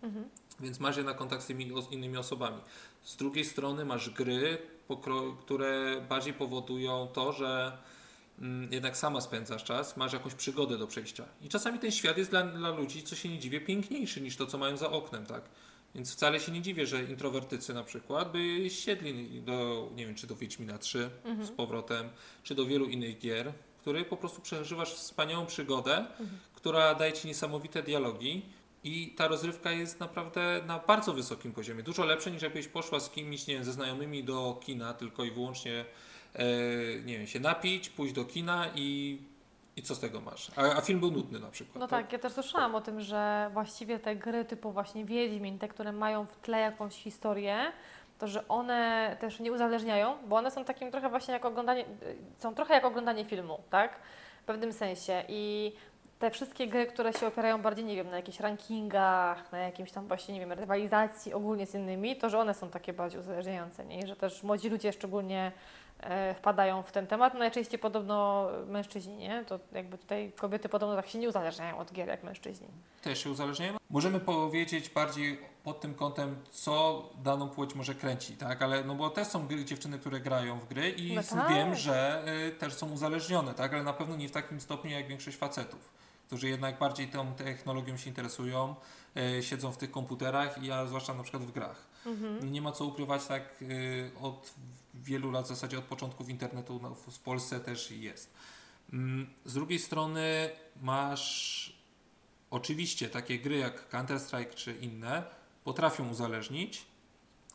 Mhm. 0.02 0.30
Więc 0.60 0.80
masz 0.80 0.98
jednak 0.98 1.18
kontakt 1.18 1.44
z 1.44 1.46
tymi 1.46 1.72
innymi 1.92 2.18
osobami. 2.18 2.62
Z 3.04 3.16
drugiej 3.16 3.46
strony 3.46 3.86
masz 3.86 4.10
gry, 4.10 4.58
które 5.42 6.02
bardziej 6.10 6.34
powodują 6.34 7.08
to, 7.08 7.32
że 7.32 7.78
jednak 8.72 8.98
sama 8.98 9.22
spędzasz 9.22 9.64
czas, 9.64 9.98
masz 9.98 10.14
jakąś 10.14 10.34
przygodę 10.34 10.78
do 10.78 10.88
przejścia. 10.88 11.26
I 11.42 11.50
czasami 11.50 11.80
ten 11.80 11.92
świat 11.92 12.18
jest 12.18 12.30
dla, 12.30 12.44
dla 12.44 12.70
ludzi, 12.70 13.04
co 13.04 13.16
się 13.16 13.30
nie 13.30 13.40
dziwię, 13.40 13.62
piękniejszy 13.62 14.22
niż 14.22 14.36
to, 14.36 14.46
co 14.46 14.58
mają 14.58 14.78
za 14.78 14.92
oknem, 14.92 15.26
tak? 15.26 15.50
Więc 15.96 16.14
wcale 16.14 16.40
się 16.40 16.52
nie 16.52 16.62
dziwię, 16.62 16.88
że 16.88 17.04
introwertycy 17.04 17.74
na 17.74 17.84
przykład 17.84 18.32
by 18.32 18.70
siedli 18.70 19.42
do, 19.42 19.90
nie 19.96 20.06
wiem, 20.06 20.16
czy 20.16 20.28
do 20.28 20.36
Wiedźmina 20.36 20.78
3 20.78 21.10
z 21.44 21.52
powrotem, 21.52 22.10
czy 22.44 22.56
do 22.56 22.66
wielu 22.66 22.86
innych 22.86 23.20
gier, 23.20 23.54
w 23.78 23.82
których 23.82 24.08
po 24.08 24.18
prostu 24.18 24.42
przeżywasz 24.42 24.94
wspaniałą 24.94 25.46
przygodę, 25.46 26.06
która 26.54 26.96
daje 26.96 27.14
Ci 27.14 27.28
niesamowite 27.28 27.84
dialogi 27.84 28.46
i 28.84 29.14
ta 29.18 29.28
rozrywka 29.28 29.72
jest 29.72 30.00
naprawdę 30.00 30.62
na 30.68 30.80
bardzo 30.80 31.14
wysokim 31.14 31.52
poziomie. 31.52 31.84
Dużo 31.84 32.06
lepsze 32.06 32.32
niż 32.32 32.42
jakbyś 32.42 32.68
poszła 32.68 33.00
z 33.00 33.10
kimś, 33.10 33.48
nie 33.48 33.54
wiem, 33.54 33.64
ze 33.64 33.74
znajomymi 33.74 34.24
do 34.24 34.60
kina 34.64 34.94
tylko 34.94 35.24
i 35.24 35.32
wyłącznie 35.32 35.86
nie 37.06 37.18
wiem, 37.18 37.28
się 37.28 37.40
napić, 37.40 37.90
pójść 37.90 38.14
do 38.14 38.26
kina 38.26 38.66
i, 38.76 39.20
i 39.76 39.82
co 39.82 39.96
z 39.96 40.00
tego 40.00 40.22
masz? 40.22 40.52
A, 40.56 40.62
a 40.62 40.82
film 40.82 41.00
był 41.00 41.12
nudny 41.12 41.40
na 41.40 41.50
przykład. 41.50 41.76
No 41.76 41.88
tak, 41.88 42.14
ja 42.14 42.20
też 42.20 42.34
słyszałam 42.34 42.76
o 42.76 42.82
tym, 42.82 43.02
że 43.02 43.50
właściwie 43.54 44.00
te 44.00 44.16
gry 44.16 44.46
typu 44.46 44.72
właśnie 44.72 45.06
Wiedźmin, 45.06 45.60
te, 45.60 45.68
które 45.68 45.92
mają 45.92 46.26
w 46.26 46.36
tle 46.36 46.60
jakąś 46.60 46.94
historię, 46.94 47.72
to 48.20 48.28
że 48.28 48.48
one 48.48 49.18
też 49.20 49.40
nie 49.40 49.52
uzależniają, 49.52 50.18
bo 50.28 50.36
one 50.36 50.52
są 50.52 50.66
takim 50.66 50.92
trochę 50.92 51.10
właśnie 51.10 51.34
jak 51.34 51.46
oglądanie, 51.46 51.86
są 52.38 52.56
trochę 52.56 52.74
jak 52.74 52.86
oglądanie 52.86 53.26
filmu, 53.26 53.60
tak? 53.70 54.00
W 54.42 54.46
pewnym 54.46 54.74
sensie. 54.74 55.24
I 55.28 55.74
te 56.20 56.32
wszystkie 56.32 56.68
gry, 56.68 56.86
które 56.86 57.14
się 57.14 57.28
opierają 57.28 57.62
bardziej, 57.62 57.86
nie 57.86 57.96
wiem, 57.96 58.10
na 58.10 58.16
jakichś 58.16 58.40
rankingach, 58.40 59.52
na 59.52 59.58
jakimś 59.58 59.92
tam 59.92 60.08
właśnie, 60.08 60.34
nie 60.34 60.40
wiem, 60.40 60.52
rywalizacji 60.52 61.34
ogólnie 61.34 61.68
z 61.68 61.76
innymi, 61.76 62.16
to 62.16 62.30
że 62.30 62.40
one 62.40 62.54
są 62.54 62.70
takie 62.70 62.94
bardziej 62.94 63.20
uzależniające, 63.20 63.86
nie? 63.86 64.00
I 64.00 64.08
że 64.08 64.16
też 64.16 64.44
młodzi 64.44 64.70
ludzie 64.70 64.94
szczególnie 64.94 65.52
e, 65.52 65.52
wpadają 66.36 66.84
w 66.84 66.92
ten 66.92 67.08
temat. 67.08 67.34
No 67.34 67.40
najczęściej 67.40 67.80
podobno 67.80 68.48
mężczyźni, 68.68 69.16
nie? 69.18 69.46
To 69.46 69.60
jakby 69.72 69.98
tutaj 69.98 70.32
kobiety 70.38 70.70
podobno 70.70 70.96
tak 70.96 71.08
się 71.08 71.20
nie 71.20 71.30
uzależniają 71.30 71.78
od 71.78 71.92
gier 71.92 72.08
jak 72.08 72.24
mężczyźni. 72.24 72.68
Też 73.02 73.24
się 73.24 73.30
uzależniają. 73.30 73.78
Możemy 73.90 74.20
powiedzieć 74.20 74.90
bardziej 74.90 75.40
pod 75.64 75.82
tym 75.82 75.94
kątem, 75.94 76.36
co 76.52 77.04
daną 77.24 77.50
płeć 77.50 77.76
może 77.76 77.96
kręci, 77.96 78.34
tak? 78.38 78.62
Ale 78.62 78.84
no 78.84 78.96
bo 78.96 79.10
też 79.10 79.28
są 79.28 79.48
gry, 79.48 79.66
dziewczyny, 79.66 80.00
które 80.00 80.20
grają 80.20 80.60
w 80.60 80.68
gry 80.68 80.90
i 80.90 81.16
No 81.16 81.22
tak. 81.24 81.50
wiem, 81.50 81.76
że 81.76 82.24
y, 82.48 82.52
też 82.52 82.74
są 82.74 82.92
uzależnione, 82.92 83.54
tak? 83.54 83.74
Ale 83.74 83.84
na 83.84 83.94
pewno 83.94 84.16
nie 84.16 84.28
w 84.30 84.32
takim 84.32 84.60
stopniu 84.62 84.92
jak 84.92 85.08
większość 85.08 85.38
facetów, 85.38 85.92
którzy 86.30 86.50
jednak 86.50 86.80
bardziej 86.80 87.08
tą 87.08 87.34
technologią 87.34 87.98
się 87.98 88.10
interesują, 88.10 88.76
y, 89.38 89.44
siedzą 89.44 89.72
w 89.72 89.78
tych 89.78 89.92
komputerach 89.92 90.64
i 90.64 90.72
a 90.72 90.86
zwłaszcza 90.86 91.14
na 91.14 91.24
przykład 91.24 91.44
w 91.44 91.52
grach. 91.52 91.88
Mhm. 92.06 92.52
Nie 92.52 92.62
ma 92.62 92.72
co 92.72 92.86
ukrywać, 92.86 93.26
tak 93.26 93.62
y, 93.62 94.12
od 94.22 94.54
wielu 94.94 95.32
lat, 95.32 95.46
w 95.46 95.48
zasadzie 95.48 95.78
od 95.78 95.84
początków 95.84 96.30
internetu 96.30 96.80
no, 96.82 96.96
w, 96.96 97.16
w 97.16 97.20
Polsce 97.20 97.60
też 97.60 97.92
jest. 97.92 98.34
Mm, 98.94 99.30
Z 99.46 99.54
drugiej 99.54 99.80
strony 99.80 100.50
masz 100.82 101.74
oczywiście 102.52 103.10
takie 103.10 103.40
gry 103.40 103.58
jak 103.58 103.90
Counter-Strike 103.92 104.54
czy 104.54 104.74
inne 104.74 105.24
potrafią 105.64 106.10
uzależnić, 106.10 106.86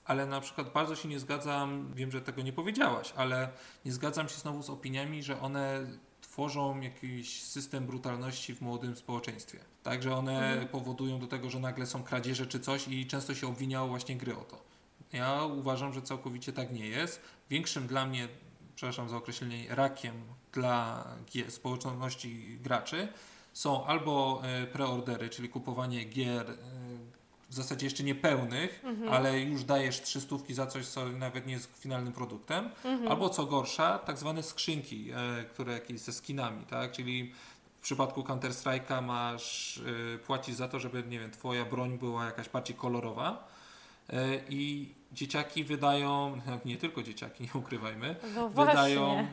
ale 0.05 0.27
na 0.27 0.41
przykład 0.41 0.73
bardzo 0.73 0.97
się 0.97 1.09
nie 1.09 1.21
zgadzam, 1.21 1.93
wiem, 1.95 2.11
że 2.11 2.21
tego 2.21 2.43
nie 2.43 2.53
powiedziałaś, 2.53 3.13
ale 3.17 3.49
nie 3.85 3.93
zgadzam 3.93 4.29
się 4.29 4.37
znowu 4.37 4.63
z 4.63 4.71
opiniami, 4.71 5.23
że 5.23 5.41
one 5.41 5.87
tworzą 6.35 6.81
jakiś 6.81 7.43
system 7.43 7.87
brutalności 7.87 8.55
w 8.55 8.61
młodym 8.61 8.97
społeczeństwie. 8.97 9.59
Tak, 9.83 10.03
że 10.03 10.17
one 10.17 10.51
Mhm. 10.53 10.69
powodują 10.69 11.19
do 11.19 11.27
tego, 11.27 11.51
że 11.51 11.61
nagle 11.61 11.87
są 11.87 12.03
kradzieże 12.03 12.47
czy 12.47 12.61
coś 12.61 12.89
i 12.89 13.07
często 13.07 13.35
się 13.35 13.47
obwiniało 13.47 13.89
właśnie 13.89 14.17
gry 14.17 14.37
o 14.37 14.41
to. 14.45 14.63
Ja 15.13 15.43
uważam, 15.45 15.93
że 15.93 16.03
całkowicie 16.03 16.53
tak 16.53 16.73
nie 16.73 16.87
jest. 16.87 17.21
Większym 17.51 17.87
dla 17.87 18.07
mnie, 18.07 18.29
przepraszam 18.75 19.09
za 19.09 19.17
określenie, 19.17 19.67
rakiem 19.69 20.15
dla 20.53 21.05
społeczności 21.49 22.59
graczy 22.63 23.09
są 23.53 23.87
albo 23.87 24.43
e, 24.45 24.67
preordery, 24.67 25.29
czyli 25.29 25.49
kupowanie 25.49 26.05
gier 26.05 26.51
e, 26.51 26.84
w 27.55 27.57
zasadzie 27.57 27.87
jeszcze 27.87 28.03
niepełnych, 28.05 28.81
Mhm. 28.85 29.13
ale 29.13 29.41
już 29.41 29.65
dajesz 29.65 30.03
trzy 30.03 30.21
stówki 30.21 30.55
za 30.55 30.67
coś, 30.67 30.87
co 30.87 31.09
nawet 31.09 31.47
nie 31.47 31.53
jest 31.53 31.79
finalnym 31.81 32.13
produktem, 32.13 32.71
Mhm. 32.85 33.09
albo 33.13 33.29
co 33.29 33.47
gorsza, 33.47 33.99
tak 33.99 34.19
zwane 34.19 34.43
skrzynki, 34.43 35.11
e, 35.11 35.45
które 35.45 35.73
jakieś 35.73 36.01
ze 36.01 36.13
skinami, 36.13 36.65
tak? 36.67 36.93
Czyli 36.93 37.33
w 37.81 37.83
przypadku 37.83 38.23
Counter-Strike'a 38.23 39.03
masz, 39.03 39.79
e, 40.15 40.19
płacisz 40.19 40.55
za 40.55 40.69
to, 40.69 40.81
żeby, 40.81 41.03
nie 41.09 41.19
wiem, 41.19 41.31
twoja 41.31 41.65
broń 41.65 41.99
była 41.99 42.25
jakaś 42.25 42.49
bardziej 42.49 42.77
kolorowa 42.77 43.49
e, 44.11 44.17
i 44.49 44.89
dzieciaki 45.15 45.65
wydają, 45.65 46.41
nie 46.65 46.77
tylko 46.77 47.03
dzieciaki, 47.03 47.45
nie 47.55 47.61
ukrywajmy, 47.61 48.17
No 48.35 48.49
wydają 48.49 49.11
e, 49.19 49.27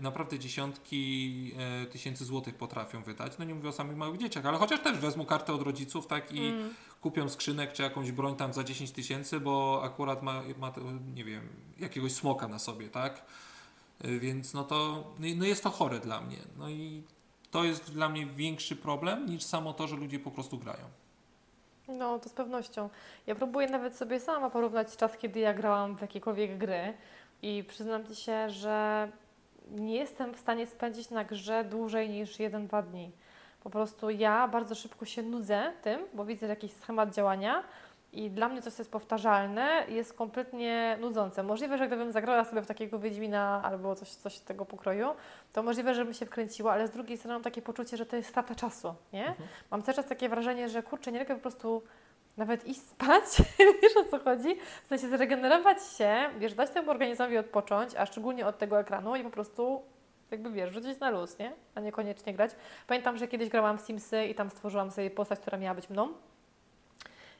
naprawdę 0.00 0.38
dziesiątki 0.38 1.52
e, 1.58 1.86
tysięcy 1.86 2.24
złotych 2.24 2.54
potrafią 2.54 3.02
wydać. 3.02 3.32
No 3.38 3.44
nie 3.44 3.54
mówię 3.54 3.68
o 3.68 3.72
samych 3.72 3.96
małych 3.96 4.20
dzieciach, 4.20 4.46
ale 4.46 4.58
chociaż 4.58 4.80
też 4.80 4.98
wezmą 4.98 5.24
kartę 5.26 5.52
od 5.52 5.62
rodziców, 5.62 6.06
tak 6.06 6.32
i 6.32 6.38
Mm. 6.48 6.74
kupią 7.00 7.28
skrzynek 7.28 7.72
czy 7.72 7.82
jakąś 7.82 8.12
broń 8.12 8.36
tam 8.36 8.52
za 8.52 8.64
10 8.64 8.90
tysięcy, 8.90 9.40
bo 9.40 9.80
akurat 9.84 10.22
ma, 10.22 10.42
ma, 10.58 10.72
nie 11.14 11.24
wiem, 11.24 11.48
jakiegoś 11.78 12.12
smoka 12.12 12.48
na 12.48 12.58
sobie, 12.58 12.88
tak? 12.88 13.24
Y, 14.04 14.20
Więc 14.20 14.54
no 14.54 14.64
to, 14.64 15.04
no 15.18 15.26
no 15.36 15.44
jest 15.44 15.62
to 15.62 15.70
chore 15.70 16.00
dla 16.00 16.20
mnie. 16.20 16.38
No 16.58 16.70
i 16.70 17.02
to 17.50 17.64
jest 17.64 17.92
dla 17.92 18.08
mnie 18.08 18.26
większy 18.26 18.76
problem 18.76 19.26
niż 19.26 19.42
samo 19.42 19.72
to, 19.72 19.88
że 19.88 19.96
ludzie 19.96 20.18
po 20.18 20.30
prostu 20.30 20.58
grają. 20.58 20.84
No, 21.88 22.18
to 22.18 22.28
z 22.28 22.32
pewnością. 22.32 22.88
Ja 23.26 23.34
próbuję 23.34 23.68
nawet 23.68 23.96
sobie 23.96 24.20
sama 24.20 24.50
porównać 24.50 24.96
czas, 24.96 25.16
kiedy 25.16 25.40
ja 25.40 25.54
grałam 25.54 25.96
w 25.96 26.00
jakiekolwiek 26.00 26.58
gry 26.58 26.94
i 27.42 27.64
przyznam 27.64 28.06
Ci 28.06 28.16
się, 28.16 28.50
że 28.50 29.08
nie 29.70 29.94
jestem 29.94 30.34
w 30.34 30.38
stanie 30.38 30.66
spędzić 30.66 31.10
na 31.10 31.24
grze 31.24 31.64
dłużej 31.64 32.10
niż 32.10 32.38
1-2 32.38 32.82
dni. 32.82 33.12
Po 33.62 33.70
prostu 33.70 34.10
ja 34.10 34.48
bardzo 34.48 34.74
szybko 34.74 35.04
się 35.04 35.22
nudzę 35.22 35.72
tym, 35.82 36.00
bo 36.14 36.24
widzę 36.24 36.46
jakiś 36.46 36.72
schemat 36.72 37.14
działania 37.14 37.64
i 38.12 38.30
dla 38.30 38.48
mnie 38.48 38.62
coś, 38.62 38.72
co 38.72 38.82
jest 38.82 38.92
powtarzalne, 38.92 39.84
jest 39.88 40.14
kompletnie 40.14 40.98
nudzące. 41.00 41.42
Możliwe, 41.42 41.78
że 41.78 41.86
gdybym 41.86 42.12
zagrała 42.12 42.44
sobie 42.44 42.62
w 42.62 42.66
takiego 42.66 42.98
Wiedźmina 42.98 43.60
albo 43.64 43.94
coś, 43.94 44.08
coś 44.08 44.38
tego 44.38 44.64
pokroju, 44.64 45.08
to 45.52 45.62
możliwe, 45.62 45.94
żebym 45.94 46.14
się 46.14 46.26
wkręciła, 46.26 46.72
ale 46.72 46.88
z 46.88 46.90
drugiej 46.90 47.18
strony 47.18 47.34
mam 47.34 47.42
takie 47.42 47.62
poczucie, 47.62 47.96
że 47.96 48.06
to 48.06 48.16
jest 48.16 48.28
strata 48.28 48.54
czasu, 48.54 48.94
nie? 49.12 49.26
Mhm. 49.26 49.48
Mam 49.70 49.82
cały 49.82 49.96
czas 49.96 50.06
takie 50.06 50.28
wrażenie, 50.28 50.68
że 50.68 50.82
kurczę, 50.82 51.12
nie 51.12 51.18
lepiej 51.18 51.36
po 51.36 51.42
prostu 51.42 51.82
nawet 52.36 52.66
iść 52.66 52.80
spać, 52.82 53.24
wiesz 53.82 53.96
o 53.96 54.04
co 54.04 54.18
chodzi? 54.18 54.56
W 54.84 54.86
sensie 54.86 55.08
zregenerować 55.08 55.78
się, 55.98 56.16
wiesz, 56.38 56.54
dać 56.54 56.70
temu 56.70 56.90
organizmowi 56.90 57.38
odpocząć, 57.38 57.94
a 57.94 58.06
szczególnie 58.06 58.46
od 58.46 58.58
tego 58.58 58.80
ekranu 58.80 59.16
i 59.16 59.24
po 59.24 59.30
prostu 59.30 59.82
jakby 60.30 60.50
wiesz, 60.50 60.72
rzucić 60.72 61.00
na 61.00 61.10
luz, 61.10 61.38
nie? 61.38 61.52
A 61.74 61.80
niekoniecznie 61.80 62.34
grać. 62.34 62.50
Pamiętam, 62.86 63.16
że 63.16 63.28
kiedyś 63.28 63.48
grałam 63.48 63.78
w 63.78 63.80
Simsy 63.80 64.24
i 64.24 64.34
tam 64.34 64.50
stworzyłam 64.50 64.90
sobie 64.90 65.10
postać, 65.10 65.40
która 65.40 65.58
miała 65.58 65.74
być 65.74 65.90
mną. 65.90 66.08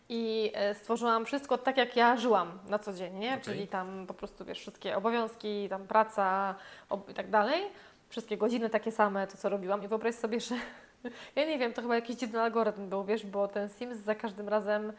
I 0.08 0.50
e, 0.54 0.74
stworzyłam 0.74 1.24
wszystko 1.26 1.58
tak, 1.58 1.76
jak 1.76 1.96
ja 1.96 2.16
żyłam 2.16 2.58
na 2.68 2.78
co 2.78 2.92
dzień, 2.92 3.14
nie? 3.14 3.30
Okej. 3.30 3.42
Czyli 3.44 3.68
tam 3.68 4.06
po 4.06 4.14
prostu, 4.14 4.44
wiesz, 4.44 4.58
wszystkie 4.60 4.96
obowiązki, 4.96 5.68
tam 5.68 5.86
praca 5.86 6.54
ob- 6.90 7.10
i 7.10 7.14
tak 7.14 7.30
dalej. 7.30 7.62
Wszystkie 8.08 8.36
godziny 8.36 8.70
takie 8.70 8.92
same, 8.92 9.26
to 9.26 9.36
co 9.36 9.48
robiłam. 9.48 9.82
I 9.84 9.88
wyobraź 9.88 10.14
sobie, 10.14 10.40
że 10.40 10.54
ja 11.36 11.46
nie 11.46 11.58
wiem, 11.58 11.72
to 11.72 11.82
chyba 11.82 11.94
jakiś 11.94 12.16
dziwny 12.16 12.40
algorytm 12.40 12.88
był, 12.88 13.04
wiesz, 13.04 13.26
bo 13.26 13.48
ten 13.48 13.68
Sims 13.68 13.98
za 13.98 14.14
każdym 14.14 14.48
razem 14.48 14.92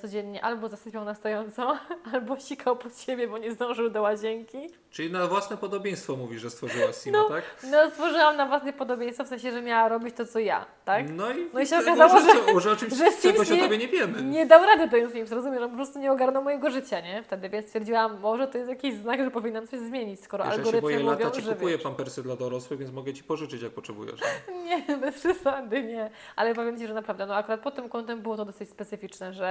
codziennie 0.00 0.44
albo 0.44 0.68
zasypiał 0.68 1.04
na 1.04 1.14
stojąco, 1.14 1.78
albo 2.12 2.38
sikał 2.40 2.76
pod 2.76 2.98
siebie, 3.00 3.28
bo 3.28 3.38
nie 3.38 3.52
zdążył 3.52 3.90
do 3.90 4.02
łazienki. 4.02 4.70
Czyli 4.90 5.12
na 5.12 5.26
własne 5.26 5.56
podobieństwo 5.56 6.16
mówisz, 6.16 6.42
że 6.42 6.50
stworzyłaś 6.50 6.96
Sima, 6.96 7.18
No. 7.18 7.28
tak? 7.28 7.44
No, 7.70 7.90
stworzyłam 7.90 8.36
na 8.36 8.46
własne 8.46 8.72
podobieństwo, 8.72 9.24
w 9.24 9.28
sensie, 9.28 9.52
że 9.52 9.62
miała 9.62 9.88
robić 9.88 10.16
to, 10.16 10.26
co 10.26 10.38
ja, 10.38 10.66
tak? 10.84 11.10
No 11.10 11.32
i, 11.32 11.46
No 11.54 11.60
i 11.60 11.66
się 11.66 11.78
okazało, 11.78 12.20
że- 12.20 12.26
co- 12.26 12.60
że 12.60 12.70
o 12.70 12.76
czymś 12.76 12.92
że 12.94 13.04
czegoś 13.22 13.50
o 13.50 13.54
nie- 13.54 13.62
tobie 13.62 13.78
nie 13.78 13.88
wiemy. 13.88 14.22
Nie 14.22 14.46
dał 14.46 14.64
rady 14.66 14.88
ten 14.88 15.10
Sims, 15.12 15.32
rozumiesz? 15.32 15.62
On 15.62 15.70
po 15.70 15.76
prostu 15.76 15.98
nie 15.98 16.12
ogarnął 16.12 16.42
mojego 16.44 16.70
życia, 16.70 17.00
nie? 17.00 17.22
Wtedy, 17.22 17.48
więc 17.48 17.66
stwierdziłam, 17.66 18.20
może 18.20 18.48
to 18.48 18.58
jest 18.58 18.70
jakiś 18.70 18.94
znak, 18.94 19.20
że 19.24 19.30
powinnam 19.30 19.66
coś 19.66 19.80
zmienić, 19.80 20.24
skoro 20.24 20.44
Wiesz, 20.44 20.50
ja 20.50 20.54
się 20.56 20.58
algorytmy 20.60 20.80
boję 20.82 20.98
mówią, 20.98 21.10
lata, 21.24 21.30
ci 21.30 21.42
że 21.42 21.52
kupuję 21.54 21.74
wiesz. 21.76 21.84
pampersy 21.84 22.22
dla 22.22 22.36
dorosłych, 22.36 22.78
więc 22.80 22.92
mogę 22.92 23.12
ci 23.14 23.24
pożyczyć, 23.24 23.62
jak 23.62 23.72
potrzebujesz. 23.72 24.20
Nie, 24.66 24.96
bez 24.96 25.14
przesady, 25.18 25.82
nie. 25.82 26.10
Ale 26.36 26.54
powiem 26.54 26.78
Ci, 26.78 26.86
że 26.86 26.94
naprawdę, 26.94 27.26
no 27.26 27.34
akurat 27.36 27.60
pod 27.60 27.74
tym 27.74 27.88
kątem 27.88 28.22
było 28.22 28.36
to 28.36 28.44
dosyć 28.44 28.70
specyficzne, 28.70 29.32
że, 29.32 29.45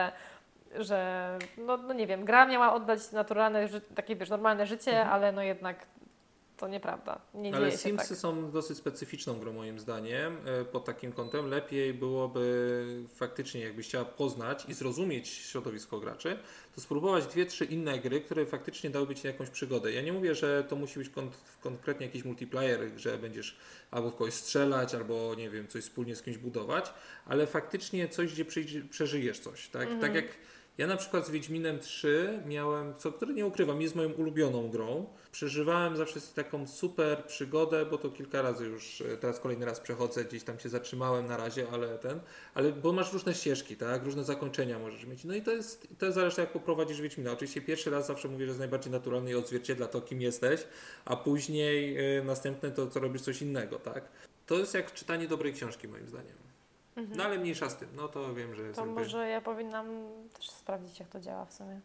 że 0.80 1.38
no, 1.58 1.78
no 1.78 1.94
nie 1.94 2.08
wiem, 2.08 2.25
gra 2.25 2.46
miała 2.46 2.74
oddać 2.74 3.12
naturalne, 3.12 3.68
takie 3.96 4.16
wiesz, 4.16 4.30
normalne 4.30 4.66
życie, 4.68 4.92
Mhm. 4.92 5.10
ale 5.14 5.32
no 5.32 5.42
jednak 5.44 5.86
to 6.58 6.68
nieprawda. 6.68 7.20
Nie 7.34 7.56
Ale 7.56 7.72
Simsy 7.72 8.10
tak. 8.10 8.18
są 8.18 8.52
dosyć 8.52 8.78
specyficzną 8.78 9.40
grą 9.40 9.54
moim 9.54 9.80
zdaniem. 9.80 10.38
e, 10.62 10.66
Pod 10.66 10.86
takim 10.86 11.12
kątem 11.12 11.50
lepiej 11.50 11.94
byłoby 11.94 12.86
faktycznie, 13.16 13.62
jakbyś 13.62 13.88
chciała 13.88 14.06
poznać 14.06 14.66
i 14.70 14.74
zrozumieć 14.74 15.28
środowisko 15.30 16.00
graczy, 16.00 16.40
to 16.75 16.82
spróbować 16.82 17.25
dwie, 17.27 17.46
trzy 17.46 17.65
inne 17.65 18.00
gry, 18.00 18.22
które 18.22 18.46
faktycznie 18.46 18.89
dałyby 18.89 19.15
ci 19.15 19.27
jakąś 19.27 19.50
przygodę. 19.50 19.91
Ja 19.91 20.01
nie 20.01 20.13
mówię, 20.13 20.36
że 20.36 20.63
to 20.70 20.75
musi 20.75 21.00
być 21.00 21.10
kon- 21.10 21.32
konkretnie 21.62 22.05
jakiś 22.05 22.24
multiplayer, 22.25 22.79
że 22.98 23.17
będziesz 23.17 23.58
albo 23.91 24.10
w 24.10 24.15
kogoś 24.15 24.34
strzelać, 24.34 24.96
albo 24.96 25.36
nie 25.38 25.50
wiem, 25.50 25.67
coś 25.67 25.84
wspólnie 25.84 26.15
z 26.15 26.22
kimś 26.22 26.38
budować, 26.38 26.94
ale 27.25 27.48
faktycznie 27.48 28.08
coś, 28.10 28.34
gdzie 28.34 28.46
przeżyjesz 28.89 29.39
coś. 29.39 29.67
Tak, 29.70 29.82
Mhm. 29.82 30.01
tak 30.01 30.15
jak 30.15 30.25
ja 30.77 30.88
na 30.88 30.98
przykład 30.98 31.27
z 31.27 31.29
Wiedźminem 31.29 31.79
3 31.79 32.39
miałem, 32.46 32.96
co, 32.96 33.12
który 33.12 33.34
nie 33.34 33.46
ukrywam, 33.46 33.82
jest 33.82 33.96
moją 33.96 34.12
ulubioną 34.12 34.70
grą. 34.70 35.05
Przeżywałem 35.32 35.98
zawsze 35.98 36.20
taką 36.36 36.67
super 36.67 37.25
przygodę, 37.25 37.86
bo 37.86 37.98
to 37.98 38.10
kilka 38.10 38.41
razy 38.41 38.65
już, 38.65 39.01
e, 39.01 39.17
teraz 39.17 39.39
kolejny 39.39 39.65
raz 39.65 39.79
przechodzę, 39.79 40.25
gdzieś 40.25 40.44
tam 40.44 40.60
się 40.60 40.70
zatrzymałem 40.70 41.25
na 41.25 41.38
razie, 41.38 41.67
ale 41.72 41.98
ten, 41.98 42.20
ale 42.53 42.72
bo 42.72 42.94
masz 42.94 43.13
różne 43.13 43.34
ścieżki, 43.34 43.75
tak, 43.75 44.03
różne 44.03 44.24
zakończenia 44.24 44.79
możesz 44.79 45.05
mieć. 45.05 45.24
No 45.24 45.36
i 45.36 45.41
to 45.41 45.51
jest, 45.51 45.88
to 45.98 46.05
jest 46.05 46.38
jak 46.38 46.51
poprowadzisz 46.51 47.01
Wiedźmina. 47.01 47.32
Oczywiście 47.32 47.62
pierwszy 47.62 47.89
raz 47.89 48.08
zawsze 48.08 48.27
mówię, 48.27 48.46
że 48.46 48.50
jest 48.50 48.60
najbardziej 48.60 48.91
naturalny 48.91 49.32
i 49.32 49.36
odzwierciedla 49.36 49.88
to, 49.88 50.01
kim 50.01 50.22
jesteś, 50.22 50.67
a 51.05 51.15
później 51.15 51.98
e, 52.17 52.24
następne 52.24 52.72
to, 52.72 52.88
co 52.88 53.00
robisz 53.00 53.22
coś 53.22 53.41
innego, 53.41 53.79
tak. 53.79 54.10
To 54.46 54.60
jest 54.60 54.74
jak 54.74 54.94
czytanie 54.94 55.27
dobrej 55.27 55.53
książki 55.53 55.88
moim 55.88 56.08
zdaniem. 56.08 56.45
Mhm. 56.98 57.18
No 57.18 57.24
ale 57.24 57.38
mniejsza 57.38 57.70
z 57.70 57.78
tym, 57.78 57.90
no 57.96 58.08
to 58.08 58.34
wiem, 58.34 58.56
że 58.56 58.74
To 58.74 58.82
jakby... 58.82 59.00
może 59.02 59.30
ja 59.30 59.42
powinnam 59.42 59.88
też 60.38 60.50
sprawdzić, 60.50 61.00
jak 61.00 61.10
to 61.10 61.20
działa 61.20 61.46
w 61.46 61.54
sumie. 61.54 61.80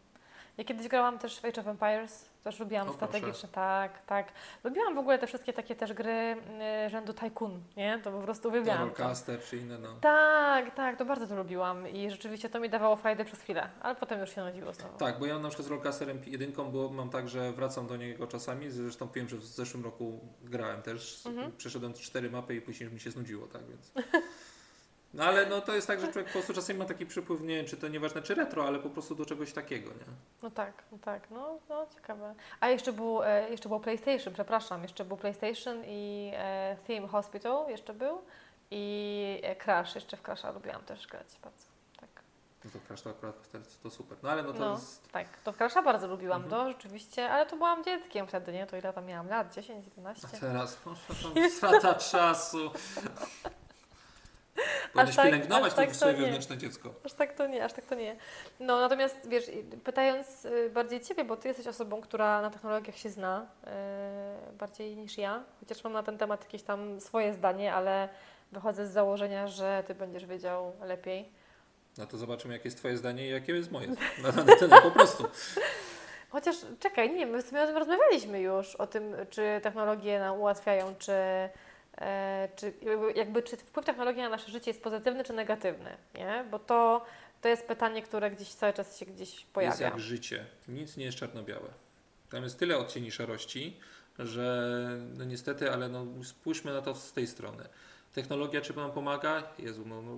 Ja 0.57 0.63
kiedyś 0.63 0.87
grałam 0.87 1.19
też 1.19 1.39
w 1.39 1.45
Age 1.45 1.61
of 1.61 1.67
Empires 1.67 2.31
Też 2.43 2.59
lubiłam 2.59 2.89
O, 2.89 2.93
strategiczne, 2.93 3.49
tak, 3.49 4.05
tak. 4.05 4.31
Lubiłam 4.63 4.95
w 4.95 4.97
ogóle 4.97 5.19
te 5.19 5.27
wszystkie 5.27 5.53
takie 5.53 5.75
też 5.75 5.93
gry 5.93 6.35
y, 6.85 6.89
rzędu 6.89 7.13
Tycoon, 7.13 7.63
nie? 7.77 7.99
To 8.03 8.11
po 8.11 8.21
prostu 8.21 8.49
uwielbiałam. 8.49 8.81
Rollcaster 8.81 9.39
czy 9.43 9.57
inne, 9.57 9.77
no. 9.77 9.87
Tak, 10.01 10.75
tak, 10.75 10.97
to 10.97 11.05
bardzo 11.05 11.27
to 11.27 11.35
lubiłam 11.35 11.87
i 11.87 12.11
rzeczywiście 12.11 12.49
to 12.49 12.59
mi 12.59 12.69
dawało 12.69 12.95
frajdę 12.95 13.25
przez 13.25 13.41
chwilę, 13.41 13.69
ale 13.81 13.95
potem 13.95 14.19
już 14.19 14.35
się 14.35 14.43
nudziło 14.45 14.73
znowu. 14.73 14.97
Tak, 14.97 15.19
bo 15.19 15.25
ja 15.25 15.39
na 15.39 15.47
przykład 15.49 15.67
z 15.67 15.71
Rollcasterem 15.71 16.21
1, 16.25 16.51
bo 16.71 16.89
mam 16.89 17.09
tak, 17.09 17.29
że 17.29 17.51
wracam 17.51 17.87
do 17.87 17.97
niego 17.97 18.27
czasami, 18.27 18.69
zresztą 18.69 19.07
wiem, 19.15 19.29
że 19.29 19.37
w 19.37 19.45
zeszłym 19.45 19.83
roku 19.83 20.19
grałem 20.43 20.81
też, 20.81 21.25
Mhm. 21.25 21.51
przeszedłem 21.57 21.93
cztery 21.93 22.29
mapy 22.31 22.55
i 22.55 22.61
później 22.61 22.91
mi 22.91 22.99
się 22.99 23.11
znudziło, 23.11 23.47
tak 23.47 23.61
więc... 23.65 23.91
No 25.13 25.23
ale 25.23 25.45
no 25.45 25.61
to 25.61 25.75
jest 25.75 25.87
tak, 25.87 25.99
że 26.01 26.05
człowiek 26.07 26.25
po 26.25 26.31
prostu 26.33 26.53
czasami 26.53 26.79
ma 26.79 26.85
taki 26.85 27.05
przypływ, 27.05 27.41
nie 27.41 27.55
wiem, 27.55 27.65
czy 27.65 27.77
to 27.77 27.87
nieważne 27.87 28.21
czy 28.21 28.35
retro, 28.35 28.67
ale 28.67 28.79
po 28.79 28.89
prostu 28.89 29.15
do 29.15 29.25
czegoś 29.25 29.53
takiego, 29.53 29.89
nie? 29.89 30.05
No 30.43 30.51
tak, 30.51 30.83
no 30.91 30.97
tak, 31.01 31.31
no, 31.31 31.57
no 31.69 31.87
ciekawe. 31.95 32.35
A 32.59 32.67
jeszcze 32.69 32.93
był, 32.93 33.23
e, 33.23 33.49
jeszcze 33.49 33.69
był 33.69 33.79
PlayStation, 33.79 34.33
przepraszam, 34.33 34.81
jeszcze 34.81 35.05
był 35.05 35.17
PlayStation 35.17 35.83
i 35.87 36.31
e, 36.35 36.77
Theme 36.87 37.07
Hospital 37.07 37.65
jeszcze 37.69 37.93
był 37.93 38.21
i 38.71 39.39
e, 39.43 39.55
Crash, 39.55 39.95
jeszcze 39.95 40.17
w 40.17 40.21
Crasha 40.21 40.51
lubiłam 40.51 40.81
też 40.81 41.07
grać 41.07 41.27
bardzo. 41.43 41.65
Tak, 41.99 42.09
No 42.65 42.71
to 42.71 42.79
Crash 42.87 43.01
to 43.01 43.09
akurat 43.09 43.51
to, 43.51 43.57
to 43.83 43.89
super. 43.89 44.17
No 44.23 44.29
ale 44.29 44.43
no 44.43 44.53
to 44.53 44.59
No. 44.59 44.71
jest... 44.71 45.11
tak, 45.11 45.27
to 45.43 45.51
w 45.51 45.57
Crasha 45.57 45.81
bardzo 45.81 46.07
lubiłam, 46.07 46.43
Mhm. 46.43 46.63
to 46.63 46.69
rzeczywiście, 46.71 47.29
ale 47.31 47.45
to 47.45 47.57
byłam 47.57 47.83
dzieckiem 47.83 48.27
wtedy, 48.27 48.53
nie? 48.53 48.67
To 48.67 48.77
ile 48.77 48.93
tam 48.93 49.05
miałam 49.05 49.27
lat? 49.29 49.53
10, 49.53 49.85
11? 49.87 50.27
A 50.33 50.39
teraz 50.39 50.77
no, 50.85 50.95
strata 51.57 51.93
czasu. 51.95 52.71
Będziesz 54.95 55.15
tak- 55.15 55.25
pielęgnować 55.25 55.73
tak 55.73 55.89
to 55.89 55.95
swoje 55.95 56.13
nie. 56.13 56.19
wewnętrzne 56.21 56.57
dziecko. 56.57 56.93
Aż 57.05 57.13
tak 57.13 57.33
to 57.33 57.47
nie, 57.47 57.65
aż 57.65 57.73
tak 57.73 57.85
to 57.85 57.95
nie. 57.95 58.15
No 58.59 58.81
natomiast 58.81 59.29
wiesz, 59.29 59.51
pytając 59.83 60.45
y, 60.45 60.69
bardziej 60.73 61.01
Ciebie, 61.01 61.23
bo 61.23 61.37
Ty 61.37 61.47
jesteś 61.47 61.67
osobą, 61.67 62.01
która 62.01 62.41
na 62.41 62.49
technologiach 62.49 62.97
się 62.97 63.09
zna 63.09 63.45
y, 63.63 64.57
bardziej 64.57 64.95
niż 64.95 65.17
ja, 65.17 65.43
chociaż 65.59 65.83
mam 65.83 65.93
na 65.93 66.03
ten 66.03 66.17
temat 66.17 66.43
jakieś 66.43 66.63
tam 66.63 67.01
swoje 67.01 67.33
zdanie, 67.33 67.73
ale 67.73 68.09
wychodzę 68.51 68.87
z 68.87 68.91
założenia, 68.91 69.47
że 69.47 69.83
Ty 69.87 69.95
będziesz 69.95 70.25
wiedział 70.25 70.73
lepiej. 70.81 71.31
No 71.97 72.05
to 72.05 72.17
zobaczymy, 72.17 72.53
jakie 72.53 72.67
jest 72.67 72.77
Twoje 72.77 72.97
zdanie 72.97 73.27
i 73.27 73.29
jakie 73.29 73.53
jest 73.53 73.71
moje. 73.71 73.87
Na 74.23 74.31
dany 74.31 74.55
temat 74.55 74.83
po 74.83 74.91
prostu. 74.91 75.25
Chociaż 76.31 76.55
czekaj, 76.79 77.09
nie, 77.13 77.25
my 77.25 77.41
w 77.41 77.47
sumie 77.47 77.61
o 77.61 77.67
tym 77.67 77.77
rozmawialiśmy 77.77 78.39
już, 78.41 78.75
o 78.75 78.87
tym, 78.87 79.15
czy 79.29 79.59
technologie 79.63 80.19
nam 80.19 80.39
ułatwiają, 80.39 80.95
czy, 80.99 81.13
czy 82.55 82.73
jakby, 83.15 83.43
czy 83.43 83.57
wpływ 83.57 83.85
technologii 83.85 84.21
na 84.21 84.29
nasze 84.29 84.51
życie 84.51 84.71
jest 84.71 84.83
pozytywny 84.83 85.23
czy 85.23 85.33
negatywny, 85.33 85.97
nie? 86.15 86.45
Bo 86.51 86.59
to, 86.59 87.05
to 87.41 87.49
jest 87.49 87.67
pytanie, 87.67 88.01
które 88.01 88.31
gdzieś 88.31 88.53
cały 88.53 88.73
czas 88.73 88.97
się 88.97 89.05
gdzieś 89.05 89.31
Jest 89.33 89.53
pojawia. 89.53 89.85
jak 89.85 89.99
życie. 89.99 90.45
Nic 90.67 90.97
nie 90.97 91.05
jest 91.05 91.17
czarno-białe. 91.17 91.69
Tam 92.29 92.43
jest 92.43 92.59
tyle 92.59 92.77
odcieni 92.77 93.11
szarości, 93.11 93.77
że 94.19 94.71
no 95.17 95.25
niestety, 95.25 95.71
ale 95.71 95.89
no 95.89 96.05
spójrzmy 96.23 96.73
na 96.73 96.81
to 96.81 96.95
z 96.95 97.13
tej 97.13 97.27
strony. 97.27 97.63
Technologia 98.13 98.61
czy 98.61 98.75
nam 98.75 98.91
pomaga? 98.91 99.43
Jezu, 99.59 99.83
no, 99.85 100.01
no 100.01 100.17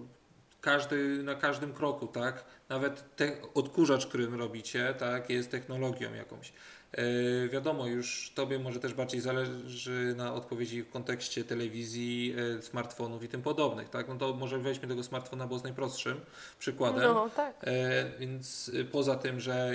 każdy, 0.62 1.24
na 1.24 1.36
każdym 1.36 1.74
kroku, 1.74 2.08
tak? 2.08 2.46
Nawet 2.70 3.16
te, 3.16 3.32
odkurzacz, 3.54 4.08
którym 4.08 4.36
robicie, 4.36 4.94
tak, 5.00 5.30
jest 5.30 5.52
technologią 5.52 6.14
jakąś. 6.14 6.54
Yy, 6.98 7.50
wiadomo, 7.50 7.88
już 7.88 8.32
Tobie 8.36 8.60
może 8.60 8.80
też 8.80 8.94
bardziej 8.94 9.22
zależy 9.22 10.14
na 10.18 10.34
odpowiedzi 10.34 10.84
w 10.84 10.90
kontekście 10.90 11.44
telewizji, 11.44 12.28
yy, 12.28 12.62
smartfonów 12.62 13.24
i 13.24 13.28
tym 13.28 13.42
podobnych, 13.42 13.90
tak? 13.90 14.08
No 14.08 14.16
to 14.16 14.34
może 14.34 14.60
weźmy 14.60 14.88
tego 14.88 15.04
smartfona, 15.04 15.48
bo 15.48 15.56
jest 15.56 15.64
najprostszym 15.64 16.22
przykładem. 16.60 17.04
No 17.04 17.30
tak. 17.30 17.56
E, 17.64 18.12
więc 18.20 18.72
poza 18.92 19.16
tym, 19.16 19.40
że 19.40 19.74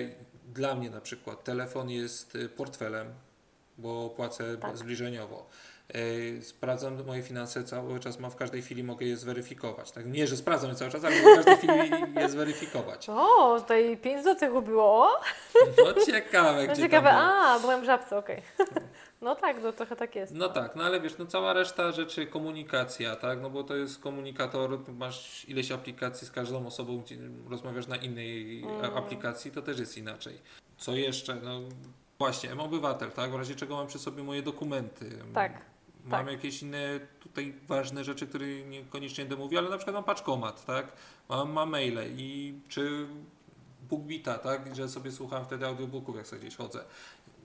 dla 0.55 0.75
mnie 0.75 0.91
na 0.91 1.01
przykład 1.01 1.45
telefon 1.45 1.91
jest 1.91 2.39
portfelem, 2.57 3.07
bo 3.79 4.11
płacę 4.11 4.57
Tak. 4.57 4.77
zbliżeniowo. 4.77 5.47
Sprawdzam 6.40 7.04
moje 7.07 7.23
finanse 7.23 7.64
cały 7.64 8.00
czas, 8.00 8.18
mam 8.21 8.30
w 8.30 8.37
każdej 8.37 8.62
chwili 8.62 8.85
mogę 8.85 9.07
je 9.07 9.16
zweryfikować. 9.16 9.90
Tak? 9.92 10.07
Nie, 10.07 10.26
że 10.26 10.37
sprawdzam 10.37 10.71
je 10.71 10.76
cały 10.76 10.90
czas, 10.90 11.04
ale 11.04 11.17
w 11.21 11.25
każdej 11.25 11.56
chwili 11.56 11.91
je 12.21 12.28
zweryfikować. 12.28 13.08
O, 13.08 13.60
tutaj 13.60 13.97
5 13.97 14.25
zł 14.25 14.56
ubyło. 14.56 15.06
O, 15.06 15.21
No 15.84 16.04
ciekawe, 16.06 16.67
no 16.67 16.73
gdzie 16.73 16.82
ciekawe. 16.82 17.08
tam 17.10 17.19
było. 17.28 17.43
A, 17.45 17.58
byłem 17.60 17.80
w 17.80 17.84
żabce, 17.84 18.17
okej. 18.19 18.43
No 19.21 19.34
tak, 19.34 19.56
no 19.63 19.73
trochę 19.73 19.97
tak 19.97 20.17
jest. 20.17 20.34
No 20.34 20.49
tak, 20.49 20.76
no 20.76 20.84
ale 20.84 21.00
wiesz, 21.00 21.19
no 21.19 21.26
cała 21.26 21.52
reszta 21.52 21.93
rzeczy, 21.93 22.26
komunikacja, 22.26 23.17
tak, 23.17 23.41
no 23.43 23.50
bo 23.50 23.65
to 23.65 23.76
jest 23.76 24.00
komunikator, 24.00 24.78
masz 24.99 25.45
ileś 25.49 25.73
aplikacji 25.73 26.26
z 26.26 26.30
każdą 26.30 26.67
osobą, 26.67 26.99
gdzie 26.99 27.17
rozmawiasz 27.50 27.86
na 27.86 27.97
innej 27.97 28.63
Mm. 28.63 28.97
aplikacji, 28.97 29.50
to 29.50 29.63
też 29.63 29.78
jest 29.78 29.99
inaczej. 29.99 30.39
Co 30.76 30.93
jeszcze? 30.95 31.34
No 31.34 31.60
właśnie, 32.19 32.52
M-Obywatel, 32.52 33.10
tak, 33.10 33.30
w 33.30 33.34
razie 33.34 33.54
czego 33.54 33.76
mam 33.76 33.86
przy 33.86 33.99
sobie 33.99 34.23
moje 34.23 34.43
dokumenty. 34.43 35.10
Tak, 35.34 35.52
Mam 36.08 36.25
tak. 36.25 36.32
jakieś 36.34 36.62
inne 36.62 37.00
tutaj 37.21 37.54
ważne 37.68 38.04
rzeczy, 38.04 38.26
które 38.26 38.47
niekoniecznie 38.47 39.25
będę 39.25 39.36
mówił, 39.36 39.58
ale 39.58 39.71
na 39.71 39.76
przykład 39.76 39.94
mam 39.94 40.04
paczkomat, 40.04 40.64
tak, 40.64 40.92
mam, 41.28 41.52
mam 41.52 41.71
maile 41.71 41.99
i 42.16 42.54
czy 42.68 43.06
BookBeata, 43.90 44.38
tak, 44.38 44.76
że 44.76 44.88
sobie 44.88 45.12
słucham 45.12 45.44
wtedy 45.44 45.66
audiobooków, 45.66 46.16
jak 46.16 46.26
sobie 46.26 46.40
gdzieś 46.40 46.56
chodzę. 46.56 46.84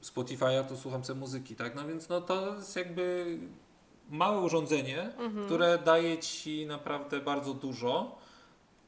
Spotify'a 0.02 0.64
to 0.64 0.78
słucham 0.78 1.04
sobie 1.04 1.20
muzyki, 1.20 1.56
tak? 1.56 1.76
No 1.76 1.88
więc 1.88 2.10
no 2.10 2.22
to 2.22 2.56
jest 2.56 2.76
jakby 2.76 3.38
małe 4.10 4.42
urządzenie, 4.42 5.02
Mhm. 5.18 5.46
które 5.46 5.78
daje 5.78 6.18
Ci 6.18 6.66
naprawdę 6.66 7.20
bardzo 7.20 7.54
dużo, 7.54 8.20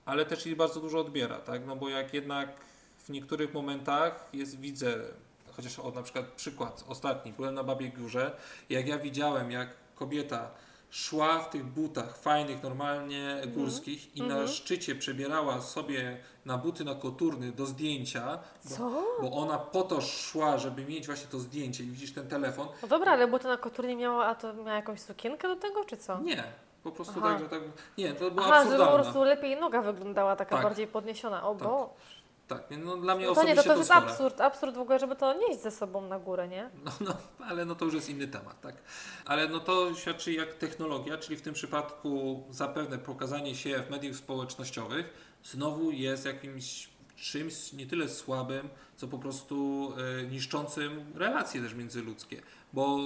ale 0.05 0.25
też 0.25 0.47
i 0.47 0.55
bardzo 0.55 0.79
dużo 0.79 0.99
odbiera, 0.99 1.39
tak? 1.39 1.65
No 1.65 1.75
bo 1.75 1.89
jak 1.89 2.13
jednak 2.13 2.49
w 2.97 3.09
niektórych 3.09 3.53
momentach 3.53 4.29
jest, 4.33 4.59
widzę, 4.59 4.97
chociaż 5.55 5.79
o 5.79 5.91
na 5.91 6.03
przykład 6.03 6.25
przykład 6.25 6.83
ostatni, 6.87 7.33
byłem 7.33 7.55
na 7.55 7.63
Babiej 7.63 7.89
Górze, 7.91 8.31
jak 8.69 8.87
ja 8.87 8.97
widziałem, 8.97 9.51
jak 9.51 9.69
kobieta 9.95 10.47
szła 10.89 11.39
w 11.39 11.49
tych 11.49 11.65
butach 11.65 12.17
fajnych, 12.17 12.63
normalnie 12.63 13.41
górskich 13.47 14.15
i 14.15 14.19
na 14.21 14.25
Mhm. 14.25 14.47
szczycie 14.47 14.95
przebierała 14.95 15.61
sobie 15.61 16.17
na 16.45 16.57
buty 16.57 16.83
na 16.83 16.95
koturny 16.95 17.51
do 17.51 17.65
zdjęcia, 17.65 18.39
bo, 18.65 18.75
Co? 18.75 18.89
bo 19.21 19.31
ona 19.31 19.57
po 19.57 19.81
to 19.83 20.01
szła, 20.01 20.57
żeby 20.57 20.85
mieć 20.85 21.05
właśnie 21.07 21.27
to 21.27 21.39
zdjęcie 21.39 21.83
i 21.83 21.87
widzisz 21.87 22.13
ten 22.13 22.27
telefon. 22.27 22.67
No 22.81 22.87
dobra, 22.87 23.11
ale 23.11 23.27
bo 23.27 23.39
to 23.39 23.47
na 23.47 23.57
koturnie 23.57 23.95
miała, 23.95 24.25
a 24.25 24.35
to 24.35 24.53
miała 24.53 24.73
jakąś 24.75 25.01
sukienkę 25.01 25.47
do 25.47 25.55
tego, 25.55 25.85
czy 25.85 25.97
co? 25.97 26.19
Nie, 26.19 26.43
po 26.83 26.91
prostu 26.91 27.13
Aha. 27.17 27.29
tak, 27.29 27.39
że 27.39 27.49
tak. 27.49 27.59
Nie, 27.97 28.13
to 28.13 28.31
była 28.31 28.45
Aha, 28.47 28.53
że 28.55 28.61
po 28.61 28.73
absurdalna. 28.73 29.03
prostu 29.03 29.23
lepiej 29.23 29.59
noga 29.59 29.81
wyglądała 29.81 30.35
taka 30.35 30.55
Tak. 30.55 30.63
bardziej 30.63 30.87
podniesiona. 30.87 31.47
O, 31.47 31.55
Tak. 31.55 31.63
bo. 31.67 31.93
Tak, 32.47 32.63
no 32.83 32.97
dla 32.97 33.15
mnie 33.15 33.25
No 33.25 33.35
to 33.35 33.43
nie, 33.43 33.51
osobiście 33.51 33.69
to, 33.69 33.73
to 33.73 33.79
jest 33.79 33.91
chore. 33.91 34.05
absurd, 34.05 34.41
absurd 34.41 34.75
w 34.75 34.79
ogóle, 34.79 34.99
żeby 34.99 35.15
to 35.15 35.33
nieść 35.33 35.61
ze 35.61 35.71
sobą 35.71 36.01
na 36.01 36.19
górę, 36.19 36.47
nie? 36.47 36.69
No, 36.85 36.91
no, 37.01 37.17
ale 37.45 37.65
no 37.65 37.75
to 37.75 37.85
już 37.85 37.93
jest 37.93 38.09
inny 38.09 38.27
temat, 38.27 38.61
tak. 38.61 38.75
Ale 39.25 39.47
no 39.47 39.59
to 39.59 39.95
świadczy 39.95 40.33
jak 40.33 40.53
technologia, 40.53 41.17
czyli 41.17 41.37
w 41.37 41.41
tym 41.41 41.53
przypadku 41.53 42.43
zapewne 42.49 42.97
pokazanie 42.97 43.55
się 43.55 43.83
w 43.83 43.89
mediach 43.89 44.15
społecznościowych 44.15 45.35
znowu 45.43 45.91
jest 45.91 46.25
jakimś 46.25 46.89
czymś 47.15 47.73
nie 47.73 47.85
tyle 47.87 48.09
słabym, 48.09 48.69
co 48.95 49.07
po 49.07 49.19
prostu 49.19 49.93
e, 50.21 50.23
niszczącym 50.23 51.05
relacje 51.15 51.61
też 51.61 51.73
międzyludzkie. 51.73 52.41
Bo 52.73 52.97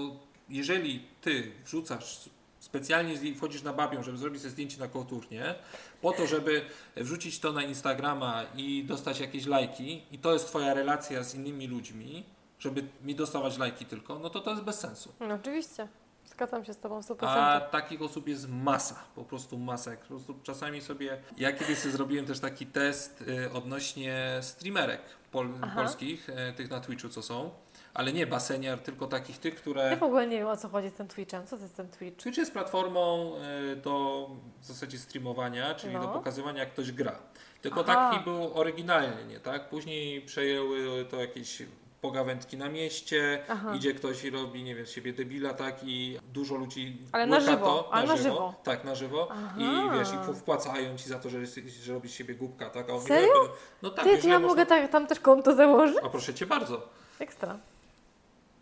jeżeli 0.50 1.08
ty 1.22 1.52
wrzucasz 1.66 2.30
specjalnie 2.60 3.36
wchodzisz 3.36 3.62
na 3.64 3.74
babią, 3.74 4.04
żeby 4.04 4.18
zrobić 4.18 4.42
sobie 4.42 4.52
zdjęcie 4.52 4.80
na 4.80 4.88
koturnie, 4.88 5.56
po 6.02 6.12
to, 6.12 6.28
żeby 6.28 6.66
wrzucić 6.96 7.40
to 7.40 7.52
na 7.52 7.64
Instagrama 7.64 8.44
i 8.56 8.84
dostać 8.84 9.20
jakieś 9.20 9.46
lajki 9.46 10.04
i 10.12 10.20
to 10.20 10.34
jest 10.34 10.48
twoja 10.48 10.74
relacja 10.74 11.24
z 11.24 11.36
innymi 11.36 11.68
ludźmi, 11.68 12.24
żeby 12.60 12.84
mi 13.04 13.16
dostawać 13.16 13.58
lajki 13.58 13.86
tylko, 13.86 14.20
no 14.20 14.30
to 14.30 14.40
to 14.40 14.52
jest 14.52 14.64
bez 14.64 14.80
sensu. 14.80 15.14
No 15.20 15.36
oczywiście. 15.36 15.88
Zgadzam 16.26 16.66
się 16.66 16.74
z 16.74 16.80
Tobą 16.80 17.02
w 17.02 17.06
100%. 17.06 17.28
A 17.28 17.62
takich 17.62 18.02
osób 18.02 18.28
jest 18.28 18.50
masa, 18.50 18.96
po 19.16 19.24
prostu 19.24 19.58
masa. 19.58 19.92
Po 19.92 20.06
prostu 20.08 20.40
czasami 20.44 20.82
sobie, 20.82 21.22
ja 21.38 21.54
kiedyś 21.54 21.78
sobie 21.78 21.92
zrobiłem 21.92 22.26
też 22.26 22.40
taki 22.40 22.66
test 22.66 23.22
y, 23.22 23.52
odnośnie 23.52 24.40
streamerek 24.42 25.02
pol, 25.32 25.50
Aha. 25.62 25.76
polskich, 25.76 26.30
y, 26.30 26.54
tych 26.54 26.70
na 26.70 26.80
Twitchu 26.80 27.10
co 27.10 27.22
są, 27.22 27.52
ale 27.94 28.14
nie 28.14 28.28
baseniar, 28.28 28.80
tylko 28.80 29.08
takich 29.08 29.38
tych, 29.38 29.54
Ja 29.54 29.60
które... 29.60 29.98
w 29.98 30.04
ogóle 30.04 30.28
nie 30.28 30.38
wiem 30.38 30.48
o 30.48 30.58
co 30.58 30.70
chodzi 30.70 30.90
z 30.90 30.94
tym 30.94 31.08
Twitchem. 31.08 31.48
Co 31.48 31.58
to 31.58 31.64
jest 31.64 31.76
ten 31.76 31.88
Twitch? 31.90 32.24
Twitch 32.24 32.38
jest 32.38 32.54
platformą 32.54 33.34
y, 33.72 33.76
do 33.76 34.28
w 34.62 34.66
zasadzie 34.66 34.98
streamowania, 34.98 35.76
czyli 35.76 35.94
No. 35.94 36.02
do 36.02 36.08
pokazywania 36.08 36.60
jak 36.60 36.74
ktoś 36.74 36.92
gra. 36.92 37.16
Tylko 37.62 37.84
Aha. 37.88 38.10
taki 38.12 38.24
był 38.24 38.54
oryginalny, 38.58 39.26
nie 39.26 39.40
tak? 39.40 39.70
Później 39.70 40.22
przejęły 40.22 41.06
to 41.06 41.18
jakieś 41.22 41.62
pogawędki 42.02 42.58
na 42.58 42.70
mieście, 42.70 43.44
Aha. 43.50 43.76
idzie 43.76 43.94
ktoś 43.94 44.24
i 44.24 44.30
robi, 44.30 44.64
nie 44.64 44.76
wiem, 44.76 44.86
z 44.86 44.90
siebie 44.92 45.14
debila, 45.14 45.54
tak? 45.54 45.76
I 45.84 46.20
dużo 46.34 46.56
ludzi 46.56 46.98
Ale 47.12 47.28
na 47.28 47.40
żywo, 47.40 47.90
to, 47.94 48.06
na 48.08 48.18
żywo. 48.18 48.54
Tak, 48.64 48.84
na 48.84 48.96
żywo. 48.96 49.28
Aha. 49.32 49.56
I 49.58 49.98
wiesz, 50.00 50.10
i 50.14 50.34
wpłacają 50.36 50.98
ci 50.98 51.10
za 51.10 51.20
to, 51.20 51.30
że, 51.30 51.38
że 51.84 51.94
robisz 51.94 52.12
z 52.12 52.16
siebie 52.16 52.36
głupka, 52.36 52.70
tak? 52.70 52.90
A 52.90 52.94
on 52.94 53.02
Serio? 53.02 53.28
mówi, 53.42 53.54
No 53.82 53.90
tak, 53.90 54.06
Ty, 54.06 54.16
wiesz, 54.16 54.26
ja 54.26 54.40
mogę 54.40 54.66
tak, 54.66 54.92
tam 54.92 55.08
też 55.08 55.20
konto 55.20 55.56
założyć? 55.56 55.98
A 56.04 56.10
proszę 56.10 56.34
cię 56.34 56.46
bardzo. 56.46 56.88
Ekstra. 57.20 57.58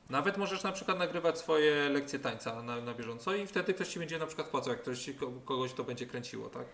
Nawet 0.09 0.37
możesz 0.37 0.63
na 0.63 0.71
przykład 0.71 0.99
nagrywać 0.99 1.37
swoje 1.37 1.89
lekcje 1.89 2.19
tańca 2.19 2.61
na, 2.61 2.81
na 2.81 2.93
bieżąco 2.93 3.35
i 3.35 3.47
wtedy 3.47 3.73
ktoś 3.73 3.87
ci 3.87 3.99
będzie 3.99 4.19
na 4.19 4.25
przykład 4.25 4.47
płacał, 4.47 4.73
jak 4.73 4.81
ktoś, 4.81 5.09
kogoś 5.45 5.73
to 5.73 5.83
będzie 5.83 6.05
kręciło, 6.05 6.49
tak? 6.49 6.65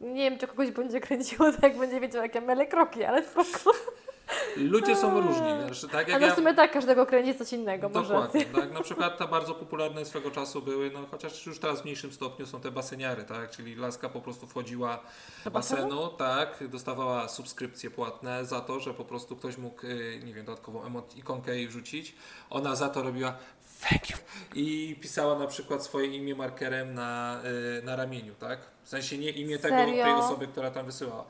Nie 0.00 0.30
wiem, 0.30 0.38
czy 0.38 0.46
kogoś 0.46 0.70
będzie 0.70 1.00
kręciło, 1.00 1.52
tak 1.52 1.62
jak 1.62 1.78
będzie 1.78 2.00
wiedział, 2.00 2.22
jak 2.22 2.34
ja 2.34 2.40
mylę 2.40 2.66
kroki, 2.66 3.04
ale 3.04 3.26
spoko. 3.26 3.72
ludzie 4.56 4.96
są 4.96 5.20
różni, 5.20 5.48
wiesz, 5.68 5.86
tak 5.92 6.08
jak 6.08 6.20
no 6.20 6.26
ja... 6.26 6.32
w 6.32 6.36
sumie 6.36 6.54
tak, 6.54 6.72
każdego 6.72 7.06
kręci 7.06 7.38
coś 7.38 7.52
innego, 7.52 7.88
Dokładnie, 7.88 8.44
tak. 8.44 8.72
Na 8.72 8.80
przykład 8.80 9.18
te 9.18 9.28
bardzo 9.28 9.54
popularne 9.54 10.04
swego 10.04 10.30
czasu 10.30 10.62
były, 10.62 10.90
no 10.90 11.06
chociaż 11.10 11.46
już 11.46 11.58
teraz 11.58 11.80
w 11.80 11.84
mniejszym 11.84 12.12
stopniu 12.12 12.46
są 12.46 12.60
te 12.60 12.70
baseniary, 12.70 13.24
tak? 13.24 13.50
Czyli 13.50 13.74
laska 13.74 14.08
po 14.08 14.20
prostu 14.20 14.46
wchodziła 14.46 14.98
Do 15.44 15.50
basenu? 15.50 16.08
tak, 16.08 16.68
dostawała 16.68 17.28
subskrypcje 17.28 17.90
płatne 17.90 18.44
za 18.44 18.60
to, 18.60 18.80
że 18.80 18.94
po 18.94 19.04
prostu 19.04 19.36
ktoś 19.36 19.58
mógł, 19.58 19.86
y, 19.86 20.20
nie 20.24 20.34
wiem, 20.34 20.44
dodatkową 20.44 20.84
emot, 20.84 21.16
ikonkę 21.16 21.56
jej 21.56 21.68
wrzucić. 21.68 22.14
Ona 22.50 22.76
za 22.76 22.88
to 22.88 23.02
robiła 23.02 23.36
thank 23.80 24.10
you 24.10 24.16
i 24.54 24.96
pisała 25.00 25.38
na 25.38 25.46
przykład 25.46 25.84
swoje 25.84 26.06
imię 26.06 26.34
markerem 26.34 26.94
na, 26.94 27.40
y, 27.78 27.82
na 27.82 27.96
ramieniu, 27.96 28.34
tak? 28.34 28.58
W 28.84 28.88
sensie 28.88 29.18
nie 29.18 29.30
imię 29.30 29.58
tego, 29.58 29.76
tej 29.76 30.12
osoby, 30.12 30.46
która 30.46 30.70
tam 30.70 30.86
wysyłała. 30.86 31.24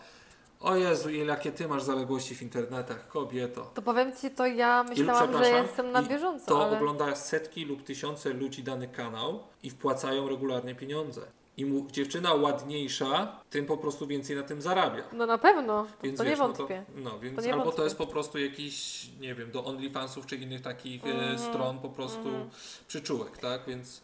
O 0.60 0.76
Jezu, 0.76 1.10
ile 1.10 1.24
jakie 1.26 1.52
ty 1.52 1.68
masz 1.68 1.82
zaległości 1.82 2.34
w 2.34 2.42
internetach, 2.42 3.08
kobieto. 3.08 3.70
To 3.74 3.82
powiem 3.82 4.16
Ci, 4.16 4.30
to 4.30 4.46
ja 4.46 4.84
myślałam, 4.84 5.38
że 5.38 5.50
jestem 5.50 5.92
na 5.92 6.02
bieżąco, 6.02 6.46
To 6.46 6.64
ale... 6.64 6.76
ogląda 6.76 7.16
setki 7.16 7.64
lub 7.64 7.82
tysiące 7.82 8.30
ludzi 8.32 8.62
dany 8.62 8.88
kanał 8.88 9.42
i 9.62 9.70
wpłacają 9.70 10.28
regularnie 10.28 10.74
pieniądze. 10.74 11.20
I 11.56 11.64
mu, 11.64 11.86
dziewczyna 11.90 12.34
ładniejsza, 12.34 13.36
tym 13.50 13.66
po 13.66 13.76
prostu 13.76 14.06
więcej 14.06 14.36
na 14.36 14.42
tym 14.42 14.62
zarabia. 14.62 15.02
No 15.12 15.26
na 15.26 15.38
pewno, 15.38 15.82
to, 15.84 16.02
Więc 16.02 16.18
to 16.18 16.24
nie 16.24 16.30
wiesz, 16.30 16.38
wątpię. 16.38 16.84
No, 16.96 17.10
to, 17.10 17.10
no 17.10 17.20
więc 17.20 17.36
To 17.36 17.42
nie 17.42 17.52
albo 17.52 17.64
wątpię. 17.64 17.76
to 17.76 17.84
jest 17.84 17.96
po 17.98 18.06
prostu 18.06 18.38
jakiś, 18.38 19.06
nie 19.20 19.34
wiem, 19.34 19.50
do 19.50 19.64
OnlyFansów 19.64 20.26
czy 20.26 20.36
innych 20.36 20.60
takich 20.60 21.04
Mhm, 21.06 21.38
stron 21.38 21.78
po 21.78 21.88
prostu 21.88 22.28
mhm. 22.28 22.50
przyczółek, 22.88 23.38
tak? 23.38 23.60
Więc 23.66 24.02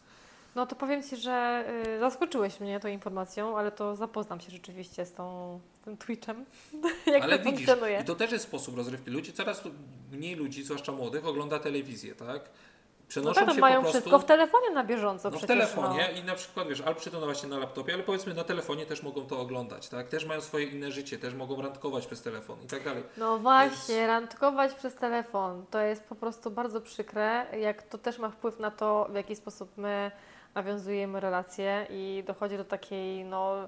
No 0.57 0.65
to 0.65 0.75
powiem 0.75 1.03
Ci, 1.03 1.17
że 1.17 1.65
y, 1.87 1.99
zaskoczyłeś 1.99 2.59
mnie 2.59 2.79
tą 2.79 2.87
informacją, 2.87 3.57
ale 3.57 3.71
to 3.71 3.95
zapoznam 3.95 4.39
się 4.39 4.51
rzeczywiście 4.51 5.05
z, 5.05 5.13
tą, 5.13 5.59
tym 5.85 5.97
Twitchem, 5.97 6.45
jak 7.05 7.23
ale 7.23 7.39
to 7.39 7.43
widzisz, 7.43 7.65
funkcjonuje. 7.65 7.99
i 8.01 8.05
to 8.05 8.15
też 8.15 8.31
jest 8.31 8.43
sposób 8.45 8.77
rozrywki. 8.77 9.11
Ludzie, 9.11 9.33
coraz 9.33 9.63
mniej 10.11 10.35
ludzi, 10.35 10.63
zwłaszcza 10.63 10.91
młodych, 10.91 11.25
ogląda 11.25 11.59
telewizję, 11.59 12.15
tak? 12.15 12.41
No 12.43 13.09
Przenoszą 13.09 13.39
tak, 13.39 13.45
to 13.45 13.55
się 13.55 13.61
mają 13.61 13.81
prostu... 13.81 13.99
wszystko 13.99 14.19
w 14.19 14.25
telefonie 14.25 14.69
na 14.69 14.83
bieżąco 14.83 15.29
No 15.29 15.37
w 15.37 15.39
przecież. 15.39 15.57
telefonie 15.57 16.09
i 16.21 16.23
na 16.23 16.35
przykład 16.35 16.67
wiesz, 16.67 16.81
albo 16.81 16.99
czy 16.99 17.11
to 17.11 17.19
no 17.19 17.25
właśnie 17.25 17.49
na 17.49 17.57
laptopie, 17.57 17.93
ale 17.93 18.03
powiedzmy 18.03 18.33
na 18.33 18.43
telefonie 18.43 18.85
też 18.85 19.03
mogą 19.03 19.25
to 19.25 19.39
oglądać, 19.39 19.89
tak? 19.89 20.07
Też 20.07 20.25
mają 20.25 20.41
swoje 20.41 20.65
inne 20.65 20.91
życie, 20.91 21.17
też 21.17 21.33
mogą 21.33 21.61
randkować 21.61 22.07
przez 22.07 22.21
telefon 22.21 22.61
i 22.63 22.67
tak 22.67 22.83
dalej. 22.83 23.03
No. 23.17 23.25
no 23.31 23.37
właśnie, 23.37 24.07
randkować 24.07 24.73
przez 24.73 24.95
telefon 24.95 25.65
to 25.71 25.79
jest 25.79 26.03
po 26.03 26.15
prostu 26.15 26.51
bardzo 26.51 26.81
przykre, 26.81 27.45
jak 27.59 27.83
to 27.83 27.97
też 27.97 28.19
ma 28.19 28.29
wpływ 28.29 28.59
na 28.59 28.71
to, 28.71 29.07
w 29.11 29.15
jaki 29.15 29.35
sposób 29.35 29.77
my 29.77 30.11
nawiązujemy 30.57 31.19
relacje 31.19 31.87
i 31.89 32.23
dochodzi 32.27 32.57
do 32.57 32.65
takiej 32.65 33.25
no 33.25 33.67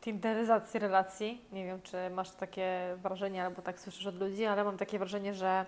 tinderyzacji 0.00 0.80
relacji. 0.80 1.44
Nie 1.52 1.64
wiem, 1.64 1.82
czy 1.82 2.10
masz 2.10 2.30
takie 2.30 2.96
wrażenie 3.02 3.44
albo 3.44 3.62
tak 3.62 3.80
słyszysz 3.80 4.06
od 4.06 4.20
ludzi, 4.20 4.46
ale 4.46 4.64
mam 4.64 4.76
takie 4.76 4.98
wrażenie, 4.98 5.34
że 5.34 5.66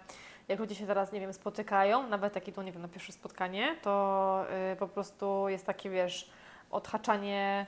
jak 0.49 0.59
ludzie 0.59 0.75
się 0.75 0.87
teraz, 0.87 1.13
nie 1.13 1.21
wiem, 1.21 1.33
spotykają, 1.33 2.09
nawet 2.09 2.33
takie 2.33 2.53
to, 2.53 2.63
nie 2.63 2.73
wiem, 2.73 2.83
na 2.83 2.89
pierwsze 2.89 3.13
spotkanie, 3.13 3.77
to 3.83 4.45
y, 4.73 4.77
po 4.77 4.89
prostu 4.89 5.49
jest 5.49 5.67
takie, 5.67 5.91
wiesz, 5.91 6.31
odhaczanie 6.71 7.67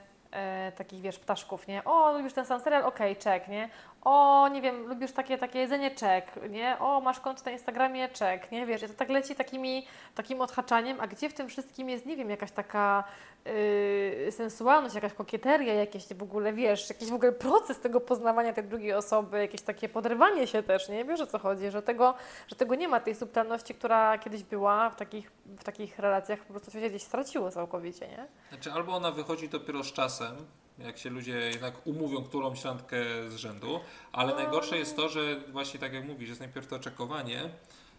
y, 0.69 0.73
takich, 0.73 1.01
wiesz, 1.01 1.19
ptaszków, 1.19 1.67
nie? 1.67 1.85
O, 1.85 2.12
lubisz 2.12 2.33
ten 2.33 2.47
sam 2.47 2.61
serial? 2.61 2.85
Okej, 2.85 3.17
czek, 3.17 3.49
nie? 3.49 3.69
O, 4.05 4.49
nie 4.49 4.62
wiem, 4.62 4.87
lubisz 4.87 5.12
takie, 5.12 5.38
takie 5.38 5.59
jedzenie? 5.59 5.90
Czek, 5.90 6.51
nie? 6.51 6.79
O, 6.79 7.01
masz 7.01 7.21
konto 7.21 7.43
na 7.45 7.51
Instagramie? 7.51 8.09
Czek, 8.09 8.53
nie? 8.53 8.67
Wiesz, 8.67 8.83
i 8.83 8.88
to 8.88 8.95
tak 8.95 9.09
leci 9.09 9.35
takimi, 9.35 9.87
takim 10.14 10.40
odhaczaniem, 10.40 11.01
a 11.01 11.07
gdzie 11.07 11.29
w 11.29 11.35
tym 11.35 11.49
wszystkim 11.49 11.88
jest, 11.90 12.07
nie 12.07 12.17
wiem, 12.17 12.31
jakaś 12.31 12.51
taka 12.51 13.05
yy, 13.45 14.33
sensualność, 14.33 14.95
jakaś 14.95 15.12
kokieteria, 15.12 15.75
jakieś 15.75 16.14
w 16.14 16.23
ogóle, 16.23 16.53
wiesz, 16.53 16.88
jakiś 16.88 17.11
w 17.11 17.14
ogóle 17.14 17.33
proces 17.33 17.81
tego 17.81 18.01
poznawania 18.01 18.53
tej 18.53 18.64
drugiej 18.64 18.93
osoby, 18.93 19.38
jakieś 19.38 19.62
takie 19.62 19.88
podrywanie 19.88 20.47
się 20.47 20.62
też, 20.62 20.88
nie? 20.88 21.05
Wiesz 21.05 21.21
o 21.21 21.27
co 21.27 21.38
chodzi, 21.38 21.71
że 21.71 21.83
tego, 21.83 22.14
że 22.49 22.57
tego 22.57 22.75
nie 22.75 22.88
ma, 22.88 23.01
tej 23.01 23.14
subtelności, 23.14 23.75
która 23.75 24.19
kiedyś 24.19 24.43
była 24.43 24.90
w 24.90 24.97
takich, 24.97 25.33
w 25.47 25.64
takich 25.64 25.99
relacjach, 25.99 26.40
po 26.40 26.53
prostu 26.53 26.71
się 26.71 26.81
gdzieś 26.81 27.03
straciło 27.03 27.51
całkowicie, 27.51 28.09
nie? 28.09 28.27
Znaczy 28.49 28.73
albo 28.73 28.93
ona 28.93 29.11
wychodzi 29.11 29.49
dopiero 29.49 29.85
z 29.85 29.93
czasem, 29.93 30.37
jak 30.78 30.98
się 30.98 31.10
ludzie 31.10 31.32
jednak 31.32 31.87
umówią 31.87 32.24
którąś 32.24 32.64
randkę 32.64 32.96
z 33.28 33.37
rzędu, 33.37 33.80
ale 34.12 34.34
najgorsze 34.34 34.78
jest 34.78 34.96
to, 34.96 35.08
że 35.08 35.40
właśnie 35.52 35.80
tak 35.80 35.92
jak 35.92 36.04
mówisz, 36.04 36.28
jest 36.28 36.40
najpierw 36.40 36.66
to 36.66 36.76
oczekowanie 36.76 37.40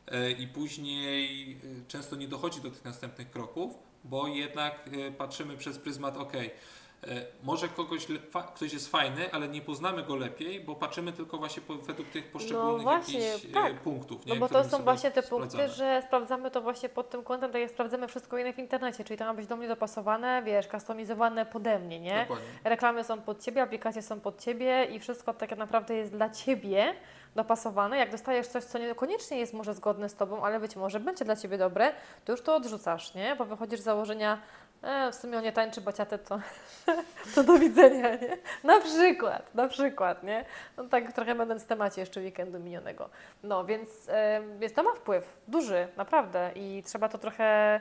e, 0.08 0.32
i 0.32 0.48
później 0.48 1.52
e, 1.52 1.58
często 1.88 2.16
nie 2.16 2.28
dochodzi 2.28 2.62
do 2.62 2.72
tych 2.72 2.86
następnych 2.86 3.32
kroków, 3.32 3.74
bo 4.04 4.28
jednak 4.28 4.90
e, 5.08 5.12
patrzymy 5.12 5.58
przez 5.58 5.80
pryzmat, 5.80 6.18
ok, 6.18 6.34
może 7.44 7.68
kogoś, 7.68 8.08
ktoś 8.56 8.74
jest 8.74 8.92
fajny, 8.92 9.32
ale 9.32 9.48
nie 9.48 9.62
poznamy 9.62 10.04
go 10.04 10.16
lepiej, 10.16 10.62
bo 10.62 10.76
patrzymy 10.76 11.14
tylko 11.14 11.38
właśnie 11.38 11.62
po, 11.62 11.76
według 11.76 12.10
tych 12.10 12.32
poszczególnych 12.32 12.82
właśnie, 12.82 13.20
jakichś 13.20 13.46
e, 13.46 13.54
tak. 13.54 13.80
punktów. 13.80 14.26
Nie, 14.26 14.34
No 14.34 14.40
bo 14.40 14.50
to 14.50 14.64
są 14.64 14.84
właśnie 14.84 15.12
te 15.12 15.24
punkty, 15.24 15.70
że 15.70 16.04
sprawdzamy 16.08 16.52
to 16.52 16.62
właśnie 16.62 16.90
pod 16.90 17.10
tym 17.10 17.24
kątem, 17.24 17.52
tak 17.52 17.62
jak 17.62 17.72
sprawdzamy 17.72 18.08
wszystko 18.08 18.38
inne 18.38 18.54
w 18.54 18.60
internecie, 18.60 19.04
czyli 19.04 19.18
to 19.18 19.26
ma 19.26 19.34
być 19.34 19.48
do 19.48 19.56
mnie 19.56 19.68
dopasowane, 19.68 20.44
wiesz, 20.44 20.68
kustomizowane 20.68 21.46
pode 21.46 21.80
mnie, 21.80 22.00
nie? 22.00 22.20
Dokładnie. 22.22 22.48
Reklamy 22.64 23.04
są 23.04 23.22
pod 23.22 23.44
Ciebie, 23.44 23.62
aplikacje 23.62 24.02
są 24.02 24.20
pod 24.20 24.42
Ciebie 24.42 24.86
i 24.86 25.00
wszystko 25.00 25.34
tak 25.34 25.58
naprawdę 25.58 25.96
jest 25.96 26.12
dla 26.12 26.30
Ciebie 26.30 26.94
dopasowane. 27.36 27.98
Jak 27.98 28.12
dostajesz 28.12 28.48
coś, 28.48 28.64
co 28.64 28.80
niekoniecznie 28.80 29.38
jest 29.38 29.54
może 29.54 29.74
zgodne 29.74 30.10
z 30.10 30.16
Tobą, 30.16 30.44
ale 30.44 30.60
być 30.60 30.76
może 30.76 31.00
będzie 31.00 31.26
dla 31.26 31.36
Ciebie 31.36 31.58
dobre, 31.58 31.94
to 32.26 32.32
już 32.32 32.42
to 32.42 32.56
odrzucasz, 32.56 33.14
nie? 33.14 33.36
Bo 33.36 33.46
wychodzisz 33.46 33.80
z 33.80 33.84
założenia, 33.84 34.42
e, 34.86 35.12
w 35.12 35.16
sumie 35.16 35.38
on 35.38 35.44
nie 35.44 35.52
tańczy 35.52 35.82
baciatę, 35.82 36.20
to, 36.20 36.40
to 37.36 37.44
do 37.44 37.58
widzenia, 37.58 38.16
nie? 38.16 38.38
Na 38.64 38.82
przykład, 38.82 39.56
na 39.56 39.68
przykład, 39.68 40.24
nie? 40.24 40.46
No 40.78 40.84
tak 40.84 41.14
trochę 41.14 41.36
będąc 41.36 41.64
w 41.64 41.68
temacie 41.68 42.02
jeszcze 42.02 42.22
weekendu 42.22 42.60
minionego. 42.60 43.10
No, 43.44 43.66
więc, 43.66 44.10
e, 44.10 44.42
więc 44.60 44.74
to 44.74 44.84
ma 44.84 44.94
wpływ, 44.96 45.38
duży, 45.48 45.88
naprawdę 45.98 46.52
i 46.56 46.84
trzeba 46.86 47.10
to 47.10 47.18
trochę... 47.18 47.80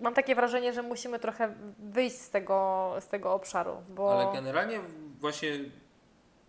Mam 0.00 0.14
takie 0.14 0.34
wrażenie, 0.34 0.72
że 0.72 0.82
musimy 0.82 1.18
trochę 1.18 1.54
wyjść 1.78 2.16
z 2.16 2.30
tego, 2.30 2.92
z 3.00 3.08
tego 3.08 3.32
obszaru, 3.32 3.76
bo... 3.88 4.20
Ale 4.20 4.32
generalnie 4.32 4.80
właśnie 5.20 5.50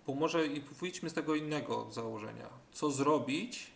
pomoże 0.05 0.45
i 0.45 0.61
wyjdźmy 0.61 1.09
z 1.09 1.13
tego 1.13 1.35
innego 1.35 1.87
założenia. 1.91 2.49
Co 2.71 2.91
zrobić, 2.91 3.71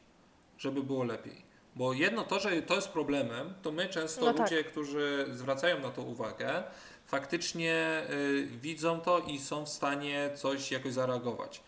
żeby 0.58 0.84
było 0.84 1.04
lepiej? 1.04 1.51
Bo 1.76 1.94
jedno 1.94 2.24
to, 2.24 2.40
że 2.40 2.62
to 2.62 2.76
jest 2.76 2.90
problemem, 2.90 3.54
to 3.62 3.72
my 3.72 3.90
często 3.90 4.26
No 4.26 4.34
tak. 4.34 4.42
ludzie, 4.42 4.64
którzy 4.64 5.26
zwracają 5.32 5.80
na 5.80 5.90
to 5.90 6.02
uwagę, 6.02 6.64
faktycznie 7.06 8.02
y, 8.10 8.48
widzą 8.62 9.02
to 9.02 9.20
i 9.20 9.40
są 9.40 9.66
w 9.66 9.70
stanie 9.70 10.30
coś 10.36 10.72
jakoś 10.72 10.94
zareagować. 10.94 11.62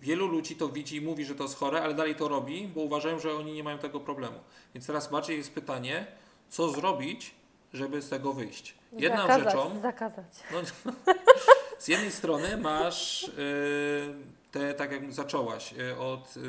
Wielu 0.00 0.26
ludzi 0.26 0.56
to 0.56 0.68
widzi 0.68 0.96
i 0.96 1.00
mówi, 1.00 1.24
że 1.24 1.34
to 1.34 1.42
jest 1.42 1.56
chore, 1.56 1.82
ale 1.82 1.94
dalej 1.94 2.14
to 2.14 2.28
robi, 2.28 2.68
bo 2.74 2.80
uważają, 2.80 3.18
że 3.18 3.34
oni 3.34 3.52
nie 3.52 3.64
mają 3.64 3.78
tego 3.78 4.00
problemu. 4.00 4.38
Więc 4.74 4.86
teraz 4.86 5.10
bardziej 5.10 5.38
jest 5.38 5.54
pytanie, 5.54 6.06
co 6.48 6.70
zrobić, 6.70 7.34
żeby 7.72 8.02
z 8.02 8.08
tego 8.08 8.32
wyjść. 8.32 8.74
Jedną 8.92 9.22
zakazać, 9.22 9.44
rzeczą, 9.44 9.80
Zakazać. 9.82 10.24
no, 10.52 10.58
z 11.78 11.88
jednej 11.88 12.10
strony 12.10 12.56
masz 12.56 13.22
y, 13.24 14.14
te, 14.52 14.74
tak 14.74 14.92
jak 14.92 15.12
zaczęłaś, 15.12 15.74
y, 15.78 15.98
od 15.98 16.36
y, 16.36 16.40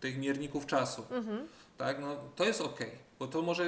tych 0.00 0.18
mierników 0.18 0.66
czasu. 0.66 1.04
Mhm. 1.10 1.48
Tak? 1.80 2.00
No, 2.00 2.16
to 2.36 2.44
jest 2.44 2.60
ok, 2.60 2.80
bo 3.18 3.26
to 3.26 3.42
może 3.42 3.64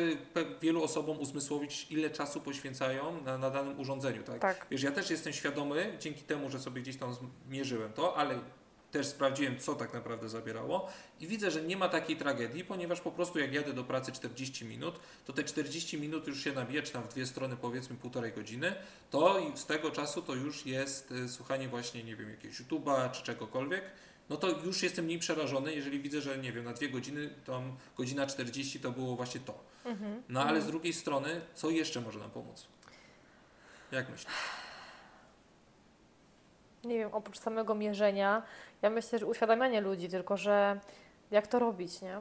wielu 0.60 0.82
osobom 0.84 1.20
uzmysłowić, 1.20 1.86
ile 1.90 2.10
czasu 2.10 2.40
poświęcają 2.40 3.22
na, 3.22 3.38
na 3.38 3.50
danym 3.50 3.80
urządzeniu. 3.80 4.22
Tak? 4.22 4.40
Tak. 4.40 4.66
Wiesz, 4.70 4.82
ja 4.82 4.92
też 4.92 5.10
jestem 5.10 5.32
świadomy, 5.32 5.96
dzięki 6.00 6.22
temu, 6.22 6.50
że 6.50 6.60
sobie 6.60 6.82
gdzieś 6.82 6.96
tam 6.96 7.16
zmierzyłem 7.48 7.92
to, 7.92 8.16
ale 8.16 8.38
też 8.90 9.06
sprawdziłem, 9.06 9.58
co 9.58 9.74
tak 9.74 9.94
naprawdę 9.94 10.28
zabierało 10.28 10.88
i 11.20 11.26
widzę, 11.26 11.50
że 11.50 11.62
nie 11.62 11.76
ma 11.76 11.88
takiej 11.88 12.16
tragedii, 12.16 12.64
ponieważ 12.64 13.00
po 13.00 13.10
prostu 13.10 13.38
jak 13.38 13.52
jadę 13.52 13.72
do 13.72 13.84
pracy 13.84 14.12
40 14.12 14.64
minut, 14.64 15.00
to 15.24 15.32
te 15.32 15.44
40 15.44 15.98
minut 16.00 16.26
już 16.26 16.44
się 16.44 16.52
nabija, 16.52 16.82
czy 16.82 16.92
tam 16.92 17.02
w 17.02 17.08
dwie 17.08 17.26
strony 17.26 17.56
powiedzmy 17.56 17.96
półtorej 17.96 18.32
godziny, 18.32 18.74
to 19.10 19.40
z 19.54 19.66
tego 19.66 19.90
czasu 19.90 20.22
to 20.22 20.34
już 20.34 20.66
jest 20.66 21.10
y, 21.10 21.28
słuchanie 21.28 21.68
właśnie, 21.68 22.04
nie 22.04 22.16
wiem, 22.16 22.30
jakiegoś 22.30 22.60
YouTube'a 22.60 23.10
czy 23.10 23.22
czegokolwiek, 23.22 23.84
no 24.32 24.38
to 24.38 24.48
już 24.48 24.82
jestem 24.82 25.04
mniej 25.04 25.18
przerażony, 25.18 25.74
jeżeli 25.74 26.00
widzę, 26.00 26.20
że 26.20 26.38
nie 26.38 26.52
wiem, 26.52 26.64
na 26.64 26.72
dwie 26.72 26.88
godziny, 26.88 27.30
tam 27.46 27.76
godzina 27.96 28.26
40 28.26 28.80
to 28.80 28.90
było 28.90 29.16
właśnie 29.16 29.40
to. 29.40 29.54
Mhm. 29.84 30.22
No 30.28 30.44
ale 30.44 30.60
z 30.60 30.66
drugiej 30.66 30.92
strony, 30.92 31.40
co 31.54 31.70
jeszcze 31.70 32.00
może 32.00 32.18
nam 32.18 32.30
pomóc? 32.30 32.66
Jak 33.92 34.10
myślisz? 34.10 34.34
Nie 36.84 36.98
wiem, 36.98 37.08
oprócz 37.12 37.38
samego 37.38 37.74
mierzenia, 37.74 38.42
ja 38.82 38.90
myślę, 38.90 39.18
że 39.18 39.26
uświadamianie 39.26 39.80
ludzi, 39.80 40.08
tylko 40.08 40.36
że 40.36 40.80
jak 41.30 41.46
to 41.46 41.58
robić, 41.58 42.02
nie? 42.02 42.20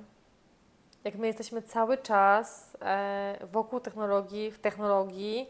Jak 1.04 1.15
my 1.15 1.28
jesteśmy 1.28 1.62
cały 1.62 1.97
czas 1.97 2.78
e, 2.82 3.47
wokół 3.52 3.80
technologii, 3.80 4.52
w 4.52 4.60
technologii 4.60 5.47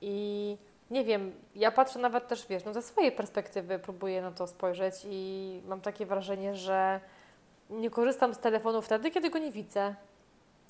i 0.00 0.56
nie 0.90 1.04
wiem, 1.04 1.32
ja 1.54 1.70
patrzę 1.70 1.98
nawet 1.98 2.28
też, 2.28 2.46
wiesz, 2.46 2.64
no 2.64 2.72
ze 2.72 2.82
swojej 2.82 3.12
perspektywy 3.12 3.78
próbuję 3.78 4.22
na 4.22 4.32
to 4.32 4.46
spojrzeć 4.46 4.94
i 5.04 5.60
mam 5.68 5.80
takie 5.80 6.06
wrażenie, 6.06 6.54
że 6.54 7.00
nie 7.70 7.90
korzystam 7.90 8.34
z 8.34 8.38
telefonu 8.38 8.82
wtedy, 8.82 9.10
kiedy 9.10 9.30
go 9.30 9.38
nie 9.38 9.50
widzę, 9.50 9.94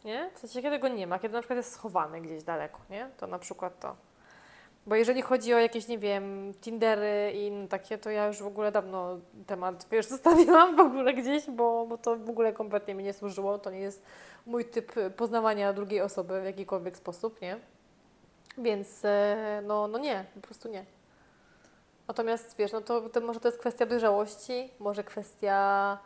nie? 0.05 0.31
W 0.35 0.39
sensie, 0.39 0.63
kiedy 0.63 0.79
go 0.79 0.89
nie 0.89 1.07
ma, 1.07 1.19
kiedy 1.19 1.35
na 1.35 1.41
przykład 1.41 1.57
jest 1.57 1.73
schowany 1.73 2.21
gdzieś 2.21 2.43
daleko, 2.43 2.79
nie? 2.91 3.09
To 3.17 3.27
na 3.27 3.39
przykład 3.39 3.81
to. 3.81 3.97
Bo 4.87 4.95
jeżeli 4.95 5.23
chodzi 5.23 5.55
o 5.55 5.59
jakieś, 5.59 5.89
nie 5.89 5.99
wiem, 5.99 6.55
Tindery 6.61 7.33
i 7.35 7.69
takie, 7.69 7.99
to 7.99 8.11
ja 8.11 8.27
już 8.27 8.43
w 8.43 8.47
ogóle 8.47 8.73
dawno 8.73 9.19
temat, 9.47 9.87
wiesz, 9.91 10.07
zostawiłam 10.17 10.77
w 10.77 10.81
ogóle 10.81 11.15
gdzieś, 11.15 11.51
bo, 11.51 11.87
bo 11.87 11.99
to 11.99 12.17
w 12.17 12.31
ogóle 12.31 12.53
kompletnie 12.53 12.95
mi 12.95 13.05
nie 13.05 13.13
służyło. 13.13 13.59
To 13.59 13.71
nie 13.71 13.81
jest 13.81 14.03
mój 14.47 14.65
typ 14.65 14.93
poznawania 15.17 15.73
drugiej 15.73 16.01
osoby 16.01 16.41
w 16.41 16.45
jakikolwiek 16.45 16.97
sposób, 16.97 17.41
nie? 17.41 17.57
Więc 18.59 19.05
e, 19.05 19.63
no, 19.67 19.89
no 19.89 19.99
nie, 19.99 20.25
po 20.35 20.41
prostu 20.41 20.69
nie. 20.69 20.85
Natomiast 22.09 22.57
wiesz, 22.59 22.73
no 22.73 22.81
to, 22.81 23.09
to 23.09 23.21
może 23.21 23.41
to 23.41 23.49
jest 23.49 23.59
kwestia 23.59 23.87
dojrzałości, 23.87 24.71
może 24.79 25.05
kwestia, 25.05 25.99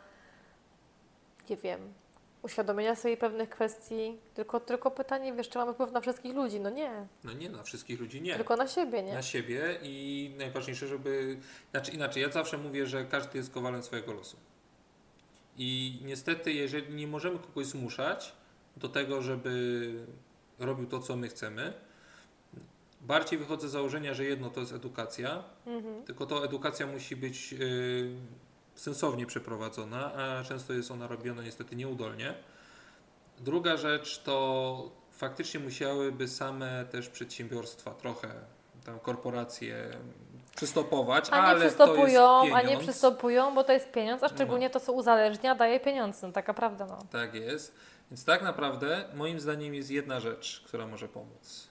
nie 1.49 1.57
wiem, 1.57 1.93
uświadomienia 2.41 2.95
sobie 2.95 3.17
pewnych 3.17 3.49
kwestii, 3.49 4.17
tylko, 4.33 4.59
tylko 4.59 4.91
pytanie, 4.91 5.33
wiesz, 5.33 5.49
czy 5.49 5.57
mamy 5.57 5.73
wpływ 5.73 5.91
na 5.91 6.01
wszystkich 6.01 6.35
ludzi? 6.35 6.59
No 6.59 6.69
nie, 6.69 6.91
No 7.23 7.33
nie, 7.33 7.49
na 7.49 7.63
wszystkich 7.63 7.99
ludzi 7.99 8.21
nie. 8.21 8.35
tylko 8.35 8.55
na 8.55 8.67
siebie, 8.67 9.03
nie? 9.03 9.13
Na 9.13 9.21
siebie 9.21 9.77
i 9.81 10.35
najważniejsze, 10.37 10.87
żeby. 10.87 11.37
Znaczy 11.71 11.91
inaczej, 11.91 12.23
ja 12.23 12.29
zawsze 12.31 12.57
mówię, 12.57 12.85
że 12.85 13.05
każdy 13.05 13.37
jest 13.37 13.53
kowalem 13.53 13.83
swojego 13.83 14.13
losu. 14.13 14.37
I 15.57 15.99
niestety, 16.05 16.53
jeżeli 16.53 16.93
nie 16.95 17.07
możemy 17.07 17.39
kogoś 17.39 17.65
zmuszać 17.65 18.35
do 18.77 18.89
tego, 18.89 19.21
żeby 19.21 19.93
robił 20.59 20.85
to, 20.87 20.99
co 20.99 21.15
my 21.15 21.27
chcemy, 21.29 21.73
bardziej 23.01 23.39
wychodzę 23.39 23.69
z 23.69 23.71
założenia, 23.71 24.13
że 24.13 24.23
jedno 24.25 24.49
to 24.49 24.59
jest 24.59 24.73
edukacja, 24.73 25.43
Mhm. 25.65 26.03
tylko 26.03 26.25
to 26.25 26.45
edukacja 26.45 26.87
musi 26.87 27.15
być 27.15 27.53
y, 27.53 28.15
sensownie 28.75 29.25
przeprowadzona, 29.25 30.13
a 30.13 30.43
często 30.43 30.73
jest 30.73 30.91
ona 30.91 31.07
robiona 31.07 31.41
niestety 31.43 31.75
nieudolnie. 31.75 32.33
Druga 33.39 33.77
rzecz 33.77 34.19
to 34.23 34.89
faktycznie 35.11 35.59
musiałyby 35.59 36.27
same 36.27 36.85
też 36.91 37.09
przedsiębiorstwa 37.09 37.91
trochę, 37.91 38.29
tam 38.85 38.99
korporacje 38.99 39.89
przystopować, 40.55 41.29
A 41.31 41.35
nie 41.35 41.41
ale 41.41 41.59
przystopują, 41.65 41.95
to 42.39 42.43
jest 42.45 42.55
a 42.55 42.59
pieniądz. 42.61 42.81
nie 42.81 42.87
przystopują, 42.87 43.55
bo 43.55 43.63
to 43.63 43.73
jest 43.73 43.91
pieniądz, 43.91 44.23
a 44.23 44.29
szczególnie 44.29 44.69
to, 44.69 44.79
co 44.79 44.93
uzależnia, 44.93 45.55
daje 45.55 45.79
pieniądze. 45.79 46.27
No 46.27 46.33
taka 46.33 46.53
prawda, 46.53 46.85
no. 46.85 46.97
Tak 47.11 47.33
jest. 47.35 47.75
Więc 48.11 48.25
tak 48.25 48.41
naprawdę 48.41 49.05
moim 49.15 49.39
zdaniem 49.39 49.73
jest 49.75 49.91
jedna 49.91 50.19
rzecz, 50.19 50.63
która 50.67 50.87
może 50.87 51.07
pomóc. 51.07 51.67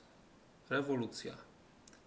Rewolucja. 0.70 1.34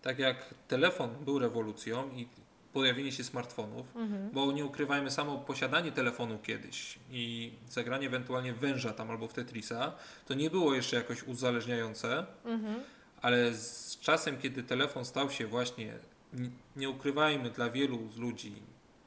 Tak 0.02 0.20
jak 0.20 0.54
telefon 0.68 1.10
był 1.26 1.40
rewolucją 1.40 2.10
i 2.16 2.28
pojawienie 2.74 3.12
się 3.12 3.24
smartfonów, 3.24 3.96
Mhm. 3.96 4.30
bo 4.32 4.52
nie 4.52 4.66
ukrywajmy, 4.66 5.12
samo 5.12 5.38
posiadanie 5.38 5.92
telefonu 5.92 6.40
kiedyś 6.44 7.00
i 7.12 7.52
zagranie 7.70 8.08
ewentualnie 8.08 8.54
węża 8.54 8.94
tam 8.94 9.12
albo 9.12 9.28
w 9.28 9.34
Tetrisa, 9.34 9.94
to 10.26 10.34
nie 10.34 10.50
było 10.50 10.74
jeszcze 10.74 10.96
jakoś 10.96 11.24
uzależniające, 11.24 12.26
Mhm. 12.46 12.80
ale 13.22 13.54
z 13.54 14.00
czasem, 14.00 14.38
kiedy 14.38 14.64
telefon 14.64 15.06
stał 15.06 15.30
się 15.30 15.48
właśnie, 15.48 15.94
nie 16.76 16.90
ukrywajmy, 16.90 17.50
dla 17.50 17.70
wielu 17.70 18.10
z 18.12 18.18
ludzi 18.18 18.54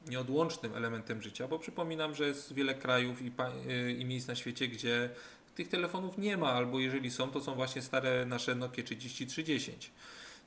nieodłącznym 0.07 0.75
elementem 0.75 1.21
życia, 1.21 1.47
bo 1.47 1.59
przypominam, 1.59 2.15
że 2.15 2.27
jest 2.27 2.53
wiele 2.53 2.75
krajów 2.75 3.21
i, 3.21 3.31
y, 3.71 3.91
i 3.91 4.05
miejsc 4.05 4.27
na 4.27 4.35
świecie, 4.35 4.67
gdzie 4.67 5.09
tych 5.57 5.67
telefonów 5.67 6.17
nie 6.17 6.37
ma, 6.37 6.51
albo 6.51 6.79
jeżeli 6.79 7.11
są, 7.11 7.31
to 7.31 7.41
są 7.41 7.55
właśnie 7.55 7.81
stare 7.81 8.25
nasze 8.25 8.55
Nokia 8.55 8.83
3310, 8.83 9.91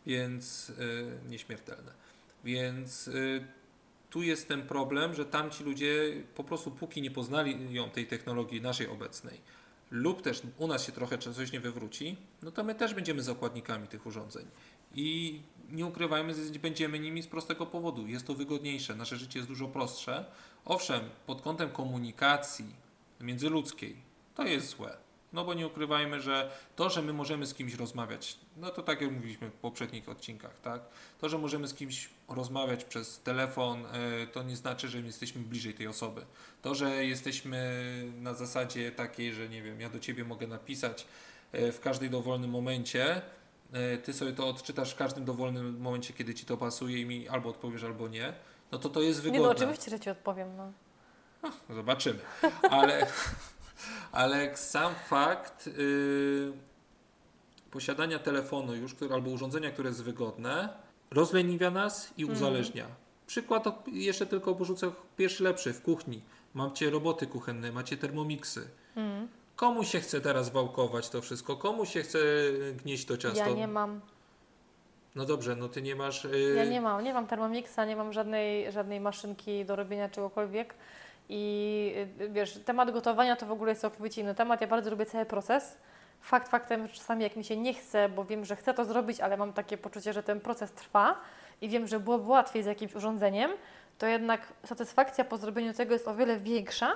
więc 0.07 0.70
y, 0.70 0.75
nieśmiertelne. 1.29 1.92
Więc 2.44 3.09
y, 3.09 3.44
tu 4.11 4.23
jest 4.23 4.49
ten 4.49 4.62
problem, 4.62 5.14
że 5.14 5.25
tamci 5.25 5.64
ludzie 5.64 6.23
po 6.35 6.44
prostu 6.44 6.70
póki 6.70 7.03
nie 7.03 7.11
poznali 7.11 7.75
ją 7.75 7.90
tej 7.90 8.07
technologii 8.07 8.61
naszej 8.61 8.88
obecnej, 8.88 9.40
lub 9.90 10.23
też 10.23 10.42
u 10.59 10.66
nas 10.66 10.87
się 10.87 10.92
trochę 10.92 11.18
coś 11.18 11.53
nie 11.53 11.61
wywróci, 11.61 12.16
no 12.42 12.51
to 12.51 12.64
my 12.64 12.75
też 12.75 12.94
będziemy 12.94 13.23
zakładnikami 13.23 13.88
tych 13.88 14.07
urządzeń. 14.07 14.46
I 14.94 15.40
nie 15.70 15.87
ukrywajmy, 15.87 16.35
będziemy 16.62 16.99
nimi 16.99 17.23
z 17.23 17.27
prostego 17.27 17.66
powodu. 17.66 18.07
Jest 18.07 18.27
to 18.27 18.35
wygodniejsze, 18.35 18.94
nasze 18.94 19.16
życie 19.16 19.38
jest 19.38 19.49
dużo 19.49 19.68
prostsze. 19.68 20.25
Owszem, 20.64 21.01
pod 21.27 21.42
kątem 21.42 21.70
komunikacji 21.70 22.75
międzyludzkiej 23.20 24.10
to 24.35 24.43
jest 24.45 24.69
złe. 24.69 24.97
No 25.33 25.45
bo 25.45 25.55
nie 25.55 25.66
ukrywajmy, 25.66 26.21
że 26.21 26.51
to, 26.77 26.90
że 26.90 27.03
my 27.03 27.12
możemy 27.12 27.47
z 27.47 27.55
kimś 27.55 27.75
rozmawiać, 27.75 28.38
no 28.57 28.71
to 28.71 28.83
tak 28.83 29.01
jak 29.01 29.12
mówiliśmy 29.12 29.51
w 29.51 29.53
poprzednich 29.53 30.09
odcinkach, 30.09 30.61
tak? 30.61 30.83
To, 31.21 31.29
że 31.29 31.38
możemy 31.38 31.69
z 31.69 31.75
kimś 31.75 32.09
rozmawiać 32.29 32.85
przez 32.85 33.21
telefon, 33.21 33.85
y, 33.87 34.27
to 34.27 34.43
nie 34.43 34.57
znaczy, 34.57 34.88
że 34.88 35.01
jesteśmy 35.01 35.43
bliżej 35.43 35.75
tej 35.75 35.87
osoby. 35.87 36.27
To, 36.62 36.75
że 36.75 37.05
jesteśmy 37.05 37.85
na 38.21 38.35
zasadzie 38.35 38.93
takiej, 38.93 39.33
że 39.33 39.49
nie 39.49 39.62
wiem, 39.62 39.81
ja 39.81 39.88
do 39.90 39.99
ciebie 40.01 40.25
mogę 40.25 40.47
napisać 40.47 41.07
y, 41.55 41.73
w 41.73 41.81
każdym 41.81 42.11
dowolnym 42.11 42.51
momencie, 42.51 43.23
y, 43.95 43.99
ty 43.99 44.12
sobie 44.12 44.33
to 44.33 44.49
odczytasz 44.49 44.93
w 44.95 44.97
każdym 44.97 45.25
dowolnym 45.25 45.81
momencie, 45.81 46.12
kiedy 46.14 46.35
ci 46.35 46.47
to 46.47 46.57
pasuje 46.57 47.01
i 47.01 47.07
mi 47.07 47.29
albo 47.29 47.49
odpowiesz, 47.49 47.85
albo 47.85 48.09
nie, 48.09 48.33
no 48.73 48.79
to 48.79 48.88
to 48.88 49.03
jest 49.03 49.19
Nie 49.19 49.25
wygodne. 49.25 49.47
no, 49.47 49.51
oczywiście, 49.51 49.90
że 49.90 50.01
Ci 50.01 50.11
odpowiem, 50.11 50.57
no. 50.57 50.73
Zobaczymy. 51.71 52.19
Ale, 52.71 53.07
ale 54.12 54.57
sam 54.57 54.95
fakt 55.09 55.66
y, 55.66 56.53
posiadania 57.71 58.19
telefonu 58.19 58.75
już, 58.75 58.95
który, 58.95 59.14
albo 59.14 59.31
urządzenia, 59.31 59.71
które 59.71 59.88
jest 59.88 60.03
wygodne, 60.05 60.69
rozleniwia 61.11 61.71
nas 61.71 62.11
i 62.16 62.23
Mhm. 62.23 62.38
uzależnia. 62.38 62.87
Przykład 63.27 63.66
o- 63.66 63.83
jeszcze 63.93 64.27
tylko 64.27 64.55
porzucę 64.55 64.93
pierwszy 65.16 65.45
lepszy 65.45 65.73
w 65.73 65.83
kuchni. 65.83 66.21
Macie 66.55 66.90
roboty 66.90 67.27
kuchenne, 67.27 67.73
macie 67.73 67.97
termomiksy. 67.97 68.69
Mm. 68.97 69.29
Komu 69.57 69.85
się 69.85 70.01
chce 70.01 70.21
teraz 70.21 70.49
wałkować 70.51 71.09
to 71.09 71.23
wszystko? 71.23 71.57
Komu 71.57 71.87
się 71.87 72.03
chce 72.03 72.19
gnieść 72.85 73.05
to 73.05 73.16
ciasto? 73.16 73.38
Ja 73.38 73.51
nie 73.51 73.69
mam, 73.69 74.01
No 75.14 75.25
dobrze, 75.25 75.57
no 75.57 75.69
ty 75.69 75.83
nie 75.83 75.97
masz. 75.97 76.25
y, 76.25 76.55
ja 76.57 76.64
nie 76.64 76.81
mam, 76.81 77.05
nie 77.05 77.14
mam 77.14 77.27
Thermomixa, 77.27 77.79
nie 77.87 77.97
mam 77.97 78.12
żadnej, 78.12 78.73
żadnej 78.73 79.01
maszynki 79.01 79.64
do 79.64 79.77
robienia 79.77 80.09
czegokolwiek. 80.09 80.75
I 81.33 81.95
y, 82.21 82.29
wiesz, 82.29 82.61
temat 82.64 82.90
gotowania 82.90 83.37
to 83.37 83.47
w 83.47 83.53
ogóle 83.53 83.71
jest 83.71 83.81
całkowicie 83.81 84.21
inny 84.21 84.35
temat. 84.35 84.61
Ja 84.61 84.66
bardzo 84.66 84.90
lubię 84.90 85.07
cały 85.07 85.25
proces. 85.27 85.77
Fakt 86.21 86.49
faktem, 86.49 86.87
że 86.88 86.95
czasami 86.95 87.23
jak 87.23 87.37
mi 87.37 87.45
się 87.45 87.57
nie 87.57 87.75
chce, 87.75 88.09
bo 88.09 88.25
wiem, 88.25 88.45
że 88.45 88.57
chcę 88.57 88.75
to 88.75 88.85
zrobić, 88.85 89.21
ale 89.21 89.37
mam 89.37 89.53
takie 89.53 89.79
poczucie, 89.79 90.12
że 90.12 90.23
ten 90.23 90.40
proces 90.40 90.73
trwa 90.73 91.16
i 91.61 91.69
wiem, 91.69 91.87
że 91.87 92.01
byłoby 92.01 92.29
łatwiej 92.29 92.62
z 92.62 92.66
jakimś 92.66 92.95
urządzeniem, 92.95 93.51
to 93.99 94.07
jednak 94.07 94.53
satysfakcja 94.66 95.25
po 95.25 95.37
zrobieniu 95.37 95.75
tego 95.75 95.93
jest 95.93 96.09
o 96.09 96.14
wiele 96.14 96.37
większa 96.38 96.93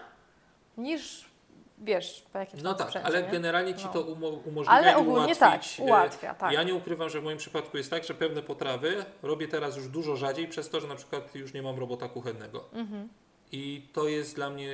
niż, 0.78 1.30
wiesz, 1.78 2.24
po 2.32 2.38
jakimś 2.38 2.62
No 2.62 2.74
tak, 2.74 2.86
sprzęcie, 2.86 3.06
ale 3.06 3.22
nie? 3.22 3.28
generalnie 3.28 3.74
ci 3.74 3.84
No. 3.84 3.92
to 3.92 4.00
umo 4.02 4.28
umożliwia 4.28 4.70
Ale 4.78 4.96
ogólnie 4.96 5.36
tak, 5.36 5.50
ułatwić, 5.50 5.80
y, 5.80 5.82
ułatwia, 5.82 6.34
tak. 6.34 6.52
Ja 6.52 6.62
nie 6.62 6.74
ukrywam, 6.74 7.08
że 7.10 7.20
w 7.20 7.24
moim 7.24 7.38
przypadku 7.38 7.76
jest 7.76 7.90
tak, 7.90 8.04
że 8.04 8.14
pewne 8.14 8.42
potrawy 8.42 9.04
robię 9.22 9.48
teraz 9.48 9.76
już 9.76 9.88
dużo 9.88 10.16
rzadziej 10.16 10.48
przez 10.48 10.68
to, 10.70 10.80
że 10.80 10.88
na 10.88 10.94
przykład 10.96 11.34
już 11.34 11.54
nie 11.54 11.62
mam 11.62 11.78
robota 11.78 12.08
kuchennego. 12.08 12.64
Mhm. 12.72 13.08
I 13.54 13.88
to 13.92 14.08
jest 14.08 14.34
dla 14.34 14.50
mnie 14.50 14.72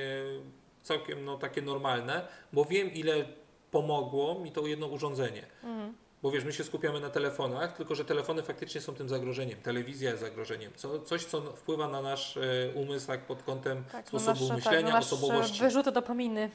całkiem 0.83 1.25
no, 1.25 1.37
takie 1.37 1.61
normalne, 1.61 2.27
bo 2.53 2.65
wiem 2.65 2.93
ile 2.93 3.25
pomogło 3.71 4.39
mi 4.39 4.51
to 4.51 4.67
jedno 4.67 4.87
urządzenie. 4.87 5.45
Mhm. 5.63 5.93
Bo 6.23 6.31
wiesz, 6.31 6.43
my 6.45 6.53
się 6.53 6.63
skupiamy 6.63 6.99
na 6.99 7.09
telefonach, 7.09 7.77
tylko 7.77 7.95
że 7.95 8.05
telefony 8.05 8.43
faktycznie 8.43 8.81
są 8.81 8.95
tym 8.95 9.09
zagrożeniem. 9.09 9.61
Telewizja 9.61 10.09
jest 10.09 10.21
zagrożeniem. 10.21 10.71
Co, 10.75 10.99
coś, 10.99 11.25
co 11.25 11.41
wpływa 11.41 11.87
na 11.87 12.01
nasz 12.01 12.37
e, 12.37 12.41
umysł 12.75 13.07
tak 13.07 13.25
pod 13.25 13.43
kątem 13.43 13.83
Tak, 13.91 14.07
sposobu 14.07 14.39
nasze- 14.47 14.55
myślenia, 14.55 14.91
tak, 14.91 15.01
osobowości. 15.01 15.59
Wyrzuty 15.59 15.91
dopaminy. 15.91 16.51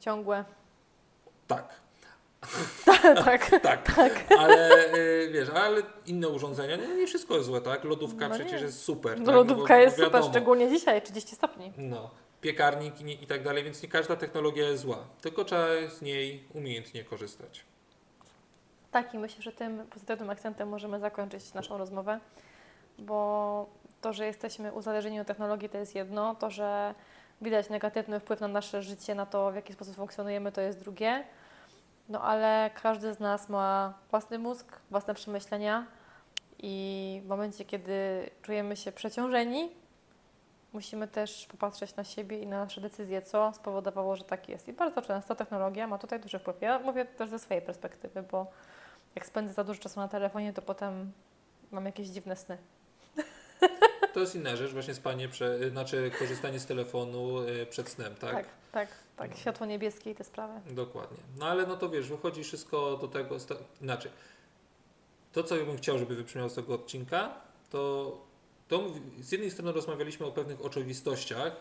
Ciągłe. 0.00 0.44
Tak. 1.46 1.83
tak. 3.24 3.50
Tak, 3.94 4.24
ale 4.38 4.86
y, 4.94 5.30
wiesz, 5.32 5.48
ale 5.48 5.82
inne 6.06 6.28
urządzenia, 6.28 6.76
no 6.76 6.94
nie 6.94 7.06
wszystko 7.06 7.34
jest 7.34 7.46
złe, 7.46 7.60
tak? 7.60 7.84
Lodówka 7.84 8.28
No 8.28 8.34
przecież 8.34 8.62
jest 8.62 8.82
super. 8.82 9.20
No, 9.20 9.26
tak? 9.26 9.34
lodówka 9.34 9.74
bo, 9.74 9.80
jest 9.80 9.96
bo 9.96 10.04
super, 10.04 10.12
wiadomo, 10.12 10.32
szczególnie 10.32 10.68
dzisiaj, 10.68 11.02
30 11.02 11.36
stopni. 11.36 11.72
No, 11.76 12.10
piekarnik 12.40 13.00
i, 13.00 13.24
i 13.24 13.26
tak 13.26 13.42
dalej, 13.42 13.64
więc 13.64 13.82
nie 13.82 13.88
każda 13.88 14.16
technologia 14.16 14.68
jest 14.68 14.82
zła, 14.82 14.98
tylko 15.20 15.44
trzeba 15.44 15.66
z 15.90 16.02
niej 16.02 16.44
umiejętnie 16.54 17.04
korzystać. 17.04 17.64
Tak, 18.90 19.14
i 19.14 19.18
myślę, 19.18 19.42
że 19.42 19.52
tym 19.52 19.86
pozytywnym 19.86 20.30
akcentem 20.30 20.68
możemy 20.68 21.00
zakończyć 21.00 21.54
naszą 21.54 21.78
rozmowę, 21.78 22.20
bo 22.98 23.66
to, 24.00 24.12
że 24.12 24.26
jesteśmy 24.26 24.72
uzależnieni 24.72 25.20
od 25.20 25.26
technologii, 25.26 25.68
to 25.68 25.78
jest 25.78 25.94
jedno, 25.94 26.34
to, 26.34 26.50
że 26.50 26.94
widać 27.42 27.68
negatywny 27.70 28.20
wpływ 28.20 28.40
na 28.40 28.48
nasze 28.48 28.82
życie, 28.82 29.14
na 29.14 29.26
to, 29.26 29.52
w 29.52 29.54
jaki 29.54 29.72
sposób 29.72 29.96
funkcjonujemy, 29.96 30.52
to 30.52 30.60
jest 30.60 30.80
drugie. 30.80 31.24
No 32.08 32.22
ale 32.22 32.70
każdy 32.82 33.14
z 33.14 33.20
nas 33.20 33.48
ma 33.48 33.94
własny 34.10 34.38
mózg, 34.38 34.80
własne 34.90 35.14
przemyślenia 35.14 35.86
i 36.58 37.20
w 37.24 37.28
momencie, 37.28 37.64
kiedy 37.64 38.30
czujemy 38.42 38.76
się 38.76 38.92
przeciążeni, 38.92 39.70
musimy 40.72 41.08
też 41.08 41.46
popatrzeć 41.46 41.96
na 41.96 42.04
siebie 42.04 42.38
i 42.38 42.46
na 42.46 42.64
nasze 42.64 42.80
decyzje, 42.80 43.22
co 43.22 43.52
spowodowało, 43.52 44.16
że 44.16 44.24
tak 44.24 44.48
jest. 44.48 44.68
I 44.68 44.72
bardzo 44.72 45.02
często 45.02 45.34
technologia 45.34 45.86
ma 45.86 45.98
tutaj 45.98 46.20
duży 46.20 46.38
wpływ. 46.38 46.62
Ja 46.62 46.78
mówię 46.78 47.04
też 47.04 47.30
ze 47.30 47.38
swojej 47.38 47.62
perspektywy, 47.62 48.22
bo 48.22 48.46
jak 49.14 49.26
spędzę 49.26 49.52
za 49.54 49.64
dużo 49.64 49.80
czasu 49.80 50.00
na 50.00 50.08
telefonie, 50.08 50.52
to 50.52 50.62
potem 50.62 51.12
mam 51.70 51.86
jakieś 51.86 52.08
dziwne 52.08 52.36
sny. 52.36 52.58
To 54.14 54.20
jest 54.20 54.34
inna 54.34 54.56
rzecz, 54.56 54.72
właśnie 54.72 54.94
spanie, 54.94 55.28
prze, 55.28 55.70
znaczy 55.70 56.10
korzystanie 56.18 56.60
z 56.60 56.66
telefonu 56.66 57.40
y, 57.42 57.66
przed 57.66 57.88
snem, 57.88 58.14
tak? 58.14 58.32
tak, 58.32 58.46
tak. 58.72 58.88
tak. 59.16 59.30
No. 59.30 59.36
Światło 59.36 59.66
niebieskie 59.66 60.10
i 60.10 60.14
te 60.14 60.24
sprawy. 60.24 60.60
Dokładnie. 60.74 61.18
No 61.38 61.46
ale 61.46 61.66
no 61.66 61.76
to 61.76 61.88
wiesz, 61.88 62.08
wychodzi 62.08 62.44
wszystko 62.44 62.96
do 62.96 63.08
tego, 63.08 63.36
inaczej. 63.80 64.10
to, 65.32 65.42
co 65.42 65.56
ja 65.56 65.64
bym 65.64 65.76
chciał, 65.76 65.98
żeby 65.98 66.14
wybrzmiało 66.14 66.48
z 66.48 66.54
tego 66.54 66.74
odcinka, 66.74 67.34
to, 67.70 68.12
to 68.68 68.84
z 69.20 69.32
jednej 69.32 69.50
strony 69.50 69.72
rozmawialiśmy 69.72 70.26
o 70.26 70.32
pewnych 70.32 70.64
oczywistościach, 70.64 71.56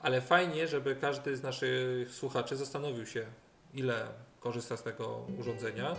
ale 0.00 0.20
fajnie, 0.20 0.68
żeby 0.68 0.96
każdy 0.96 1.36
z 1.36 1.42
naszych 1.42 2.10
słuchaczy 2.10 2.56
zastanowił 2.56 3.06
się, 3.06 3.26
ile 3.74 4.08
korzysta 4.40 4.76
z 4.76 4.82
tego 4.82 5.26
urządzenia, 5.40 5.96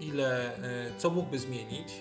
ile, 0.00 0.56
e, 0.56 0.98
co 0.98 1.10
mógłby 1.10 1.38
zmienić, 1.38 1.92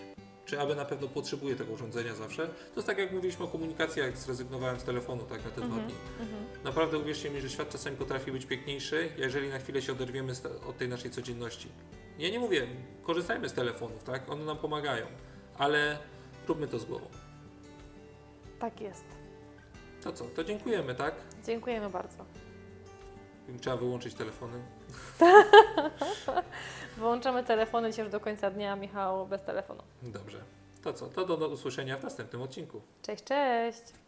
czy 0.50 0.60
aby 0.60 0.76
na 0.76 0.86
pewno 0.86 1.08
potrzebuje 1.08 1.56
tego 1.56 1.74
urządzenia 1.74 2.16
zawsze. 2.16 2.48
To 2.48 2.76
jest 2.76 2.88
tak, 2.88 2.98
jak 2.98 3.12
mówiliśmy 3.12 3.46
o 3.46 3.48
komunikacji, 3.48 4.02
jak 4.02 4.18
zrezygnowałem 4.18 4.80
z 4.80 4.84
telefonu 4.84 5.24
tak 5.24 5.46
na 5.46 5.52
te 5.52 5.62
dwa 5.62 5.76
dni. 5.76 5.94
Naprawdę 6.64 6.98
uwierzcie 6.98 7.30
mi, 7.30 7.42
że 7.42 7.50
świat 7.50 7.70
czasami 7.70 7.98
potrafi 7.98 8.32
być 8.32 8.46
piękniejszy, 8.46 9.10
jeżeli 9.18 9.50
na 9.50 9.60
chwilę 9.60 9.82
się 9.82 9.92
oderwiemy 9.92 10.34
od 10.70 10.78
tej 10.78 10.90
naszej 10.90 11.12
codzienności. 11.12 11.70
Ja 12.20 12.30
nie 12.30 12.40
mówię, 12.40 12.68
korzystajmy 13.04 13.50
z 13.50 13.54
telefonów, 13.54 14.04
tak? 14.04 14.32
One 14.32 14.46
nam 14.46 14.58
pomagają, 14.58 15.06
ale 15.58 15.98
róbmy 16.48 16.68
to 16.68 16.80
z 16.80 16.86
głową. 16.86 17.08
Tak 18.60 18.82
jest. 18.82 19.06
To 20.04 20.12
co? 20.14 20.26
To 20.26 20.44
dziękujemy, 20.44 20.96
tak? 20.96 21.16
Dziękujemy 21.46 21.90
bardzo. 21.90 22.26
Trzeba 23.62 23.78
wyłączyć 23.78 24.14
telefony. 24.14 24.60
Wyłączamy 27.00 27.44
telefony 27.44 27.90
dzisiaj 27.92 28.06
już 28.06 28.12
do 28.12 28.20
końca 28.20 28.52
dnia, 28.52 28.76
Michał 28.76 29.28
bez 29.28 29.44
telefonu. 29.44 29.84
Dobrze. 30.02 30.38
To 30.84 30.94
co? 30.94 31.08
To 31.08 31.26
do, 31.26 31.38
do 31.38 31.48
usłyszenia 31.48 31.98
w 31.98 32.04
następnym 32.04 32.42
odcinku. 32.42 32.82
Cześć, 33.02 33.24
cześć! 33.24 33.94